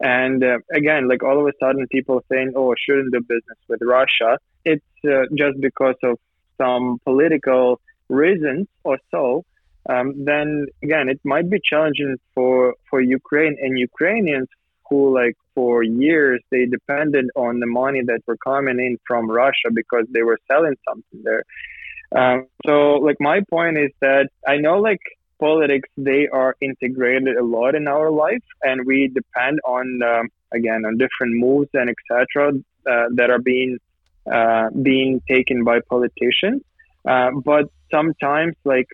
And 0.00 0.42
uh, 0.44 0.58
again, 0.72 1.08
like 1.08 1.22
all 1.22 1.40
of 1.40 1.46
a 1.46 1.52
sudden, 1.60 1.86
people 1.88 2.22
saying, 2.30 2.52
"Oh, 2.54 2.72
shouldn't 2.78 3.12
do 3.12 3.20
business 3.20 3.58
with 3.68 3.80
Russia." 3.82 4.38
It's 4.64 4.84
uh, 5.04 5.24
just 5.36 5.60
because 5.60 5.96
of 6.04 6.18
some 6.56 6.98
political 7.04 7.80
reasons 8.08 8.66
or 8.84 8.98
so. 9.10 9.44
Um, 9.88 10.24
then 10.24 10.66
again, 10.82 11.08
it 11.08 11.20
might 11.24 11.48
be 11.48 11.60
challenging 11.62 12.16
for 12.34 12.74
for 12.90 13.00
Ukraine 13.00 13.56
and 13.60 13.78
Ukrainians 13.78 14.48
who, 14.88 15.14
like, 15.14 15.36
for 15.54 15.82
years 15.82 16.40
they 16.50 16.64
depended 16.66 17.26
on 17.36 17.60
the 17.60 17.66
money 17.66 18.02
that 18.02 18.20
were 18.26 18.38
coming 18.38 18.78
in 18.78 18.98
from 19.06 19.30
Russia 19.30 19.68
because 19.72 20.06
they 20.10 20.22
were 20.22 20.38
selling 20.50 20.76
something 20.88 21.22
there. 21.22 21.44
Um, 22.14 22.46
so, 22.66 22.94
like, 22.94 23.16
my 23.20 23.40
point 23.50 23.76
is 23.76 23.90
that 24.00 24.28
I 24.46 24.56
know, 24.56 24.78
like, 24.78 25.00
politics 25.38 25.88
they 25.96 26.26
are 26.28 26.56
integrated 26.60 27.36
a 27.36 27.44
lot 27.44 27.74
in 27.74 27.86
our 27.86 28.10
life, 28.10 28.42
and 28.62 28.86
we 28.86 29.08
depend 29.08 29.60
on 29.64 30.00
um, 30.02 30.28
again 30.52 30.84
on 30.84 30.98
different 30.98 31.36
moves 31.36 31.70
and 31.74 31.90
etc. 31.90 32.52
Uh, 32.90 33.06
that 33.14 33.30
are 33.30 33.38
being 33.38 33.78
uh, 34.30 34.70
being 34.82 35.22
taken 35.28 35.64
by 35.64 35.80
politicians. 35.88 36.62
Uh, 37.08 37.30
but 37.44 37.64
sometimes, 37.90 38.54
like 38.64 38.88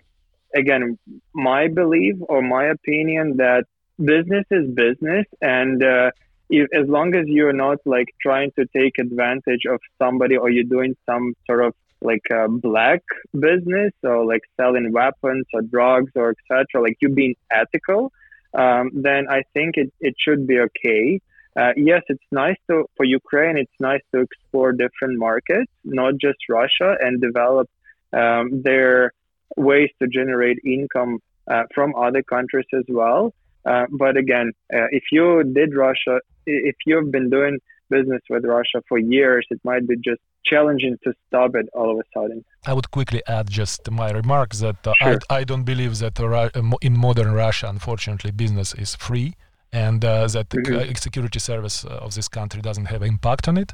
again, 0.55 0.97
my 1.33 1.67
belief 1.67 2.15
or 2.21 2.41
my 2.41 2.65
opinion 2.77 3.37
that 3.37 3.65
business 3.97 4.45
is 4.51 4.65
business, 4.73 5.25
and 5.41 5.83
uh, 5.83 6.11
if, 6.49 6.67
as 6.73 6.87
long 6.87 7.15
as 7.15 7.25
you're 7.27 7.53
not 7.53 7.79
like 7.85 8.07
trying 8.21 8.51
to 8.57 8.65
take 8.75 8.97
advantage 8.99 9.65
of 9.69 9.79
somebody 10.01 10.37
or 10.37 10.49
you're 10.49 10.63
doing 10.63 10.95
some 11.05 11.33
sort 11.45 11.65
of 11.65 11.73
like 12.01 12.21
a 12.31 12.47
black 12.47 13.01
business 13.33 13.91
or 14.03 14.25
like 14.25 14.41
selling 14.57 14.91
weapons 14.91 15.45
or 15.53 15.61
drugs 15.61 16.11
or 16.15 16.35
etc 16.35 16.83
like 16.83 16.97
you 17.01 17.09
being 17.09 17.35
ethical 17.49 18.11
um, 18.53 18.91
then 18.93 19.27
i 19.29 19.41
think 19.53 19.75
it, 19.77 19.91
it 19.99 20.13
should 20.17 20.45
be 20.45 20.59
okay. 20.59 21.19
Uh, 21.57 21.71
yes 21.77 22.01
it's 22.09 22.29
nice 22.31 22.57
to 22.69 22.83
for 22.97 23.05
ukraine 23.05 23.57
it's 23.57 23.79
nice 23.79 24.01
to 24.13 24.19
explore 24.19 24.73
different 24.73 25.17
markets 25.17 25.71
not 25.85 26.13
just 26.17 26.37
russia 26.49 26.97
and 26.99 27.21
develop 27.21 27.69
um, 28.13 28.61
their 28.61 29.13
ways 29.57 29.89
to 30.01 30.07
generate 30.07 30.59
income 30.65 31.19
uh, 31.49 31.63
from 31.73 31.93
other 31.95 32.23
countries 32.23 32.65
as 32.73 32.85
well 32.89 33.33
uh, 33.65 33.85
but 33.91 34.17
again 34.17 34.51
uh, 34.73 34.87
if 34.91 35.03
you 35.11 35.43
did 35.43 35.75
russia 35.75 36.19
if 36.45 36.75
you've 36.85 37.11
been 37.11 37.29
doing 37.29 37.57
business 37.89 38.21
with 38.29 38.45
Russia 38.45 38.81
for 38.87 38.97
years, 38.97 39.45
it 39.49 39.59
might 39.63 39.87
be 39.87 39.95
just 39.97 40.21
challenging 40.45 40.97
to 41.03 41.13
stop 41.27 41.55
it 41.55 41.67
all 41.73 41.91
of 41.91 41.97
a 41.97 42.03
sudden. 42.13 42.43
I 42.65 42.73
would 42.73 42.91
quickly 42.91 43.21
add 43.27 43.49
just 43.49 43.89
my 43.91 44.11
remarks 44.11 44.59
that 44.59 44.85
uh, 44.85 44.93
sure. 45.01 45.19
I, 45.29 45.37
I, 45.37 45.43
don't 45.43 45.63
believe 45.63 45.97
that 45.99 46.19
uh, 46.19 46.49
in 46.81 46.97
modern 46.97 47.31
Russia, 47.33 47.67
unfortunately, 47.67 48.31
business 48.31 48.73
is 48.73 48.95
free 48.95 49.35
and 49.71 50.03
uh, 50.05 50.27
that 50.27 50.49
the 50.49 50.57
mm-hmm. 50.57 50.93
security 50.93 51.39
service 51.39 51.85
uh, 51.85 51.89
of 51.89 52.15
this 52.15 52.27
country 52.27 52.61
doesn't 52.61 52.85
have 52.85 53.03
impact 53.03 53.47
on 53.47 53.57
it. 53.57 53.73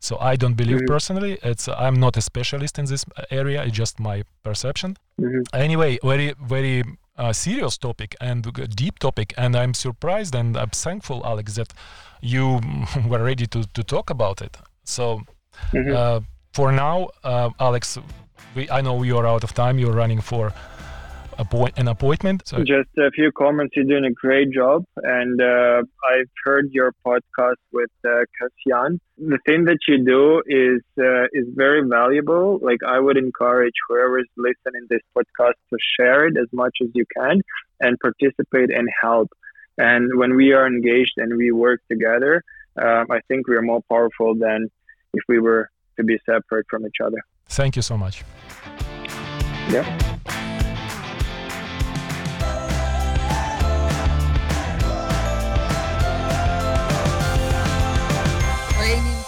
So 0.00 0.16
I 0.18 0.36
don't 0.36 0.54
believe 0.54 0.78
mm-hmm. 0.78 0.94
personally. 0.94 1.38
It's 1.42 1.68
I'm 1.68 2.00
not 2.00 2.16
a 2.16 2.22
specialist 2.22 2.78
in 2.78 2.86
this 2.86 3.04
area. 3.30 3.62
It's 3.62 3.76
just 3.76 4.00
my 4.00 4.24
perception. 4.42 4.96
Mm-hmm. 5.20 5.42
Anyway, 5.54 5.98
very 6.02 6.34
very 6.42 6.82
uh, 7.20 7.32
serious 7.32 7.76
topic 7.76 8.16
and 8.20 8.42
deep 8.74 8.98
topic, 8.98 9.34
and 9.36 9.54
I'm 9.54 9.74
surprised 9.74 10.34
and 10.34 10.56
I'm 10.56 10.70
thankful, 10.70 11.20
Alex, 11.24 11.54
that 11.54 11.72
you 12.22 12.60
were 13.06 13.22
ready 13.22 13.46
to, 13.48 13.64
to 13.74 13.82
talk 13.84 14.10
about 14.10 14.40
it. 14.40 14.56
So, 14.84 15.22
mm-hmm. 15.72 15.94
uh, 15.94 16.20
for 16.54 16.72
now, 16.72 17.10
uh, 17.22 17.50
Alex, 17.60 17.98
we, 18.54 18.70
I 18.70 18.80
know 18.80 19.02
you 19.02 19.18
are 19.18 19.26
out 19.26 19.44
of 19.44 19.52
time. 19.52 19.78
You're 19.78 19.92
running 19.92 20.20
for 20.20 20.52
appoint, 21.40 21.78
an 21.78 21.88
appointment. 21.88 22.42
So. 22.46 22.58
Just 22.58 22.90
a 22.98 23.10
few 23.10 23.32
comments. 23.32 23.74
You're 23.74 23.86
doing 23.86 24.04
a 24.04 24.12
great 24.12 24.50
job, 24.52 24.84
and 24.96 25.40
uh, 25.40 25.82
I've 26.12 26.30
heard 26.44 26.70
your 26.70 26.92
podcast 27.04 27.62
with 27.72 27.90
uh, 28.04 28.24
Kasyan. 28.36 28.98
The 29.18 29.38
thing 29.46 29.64
that 29.64 29.78
you 29.88 30.04
do 30.04 30.42
is 30.46 30.82
uh, 30.98 31.24
is 31.32 31.46
very 31.54 31.82
valuable. 31.88 32.58
Like 32.62 32.80
I 32.86 32.98
would 33.00 33.16
encourage 33.16 33.74
whoever's 33.88 34.28
listening 34.36 34.86
this 34.88 35.00
podcast 35.16 35.58
to 35.70 35.76
share 35.98 36.26
it 36.28 36.36
as 36.36 36.48
much 36.52 36.76
as 36.82 36.88
you 36.94 37.04
can 37.16 37.40
and 37.80 37.98
participate 38.00 38.70
and 38.70 38.88
help. 39.02 39.28
And 39.78 40.18
when 40.18 40.36
we 40.36 40.52
are 40.52 40.66
engaged 40.66 41.14
and 41.16 41.36
we 41.36 41.52
work 41.52 41.80
together, 41.90 42.42
um, 42.80 43.06
I 43.10 43.20
think 43.28 43.48
we 43.48 43.56
are 43.56 43.62
more 43.62 43.82
powerful 43.88 44.34
than 44.34 44.68
if 45.14 45.22
we 45.28 45.38
were 45.38 45.70
to 45.96 46.04
be 46.04 46.18
separate 46.26 46.66
from 46.68 46.86
each 46.86 47.00
other. 47.02 47.18
Thank 47.48 47.76
you 47.76 47.82
so 47.82 47.96
much. 47.96 48.22
Yeah. 49.70 50.20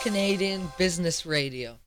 Canadian 0.02 0.72
Business 0.78 1.24
Radio. 1.24 1.78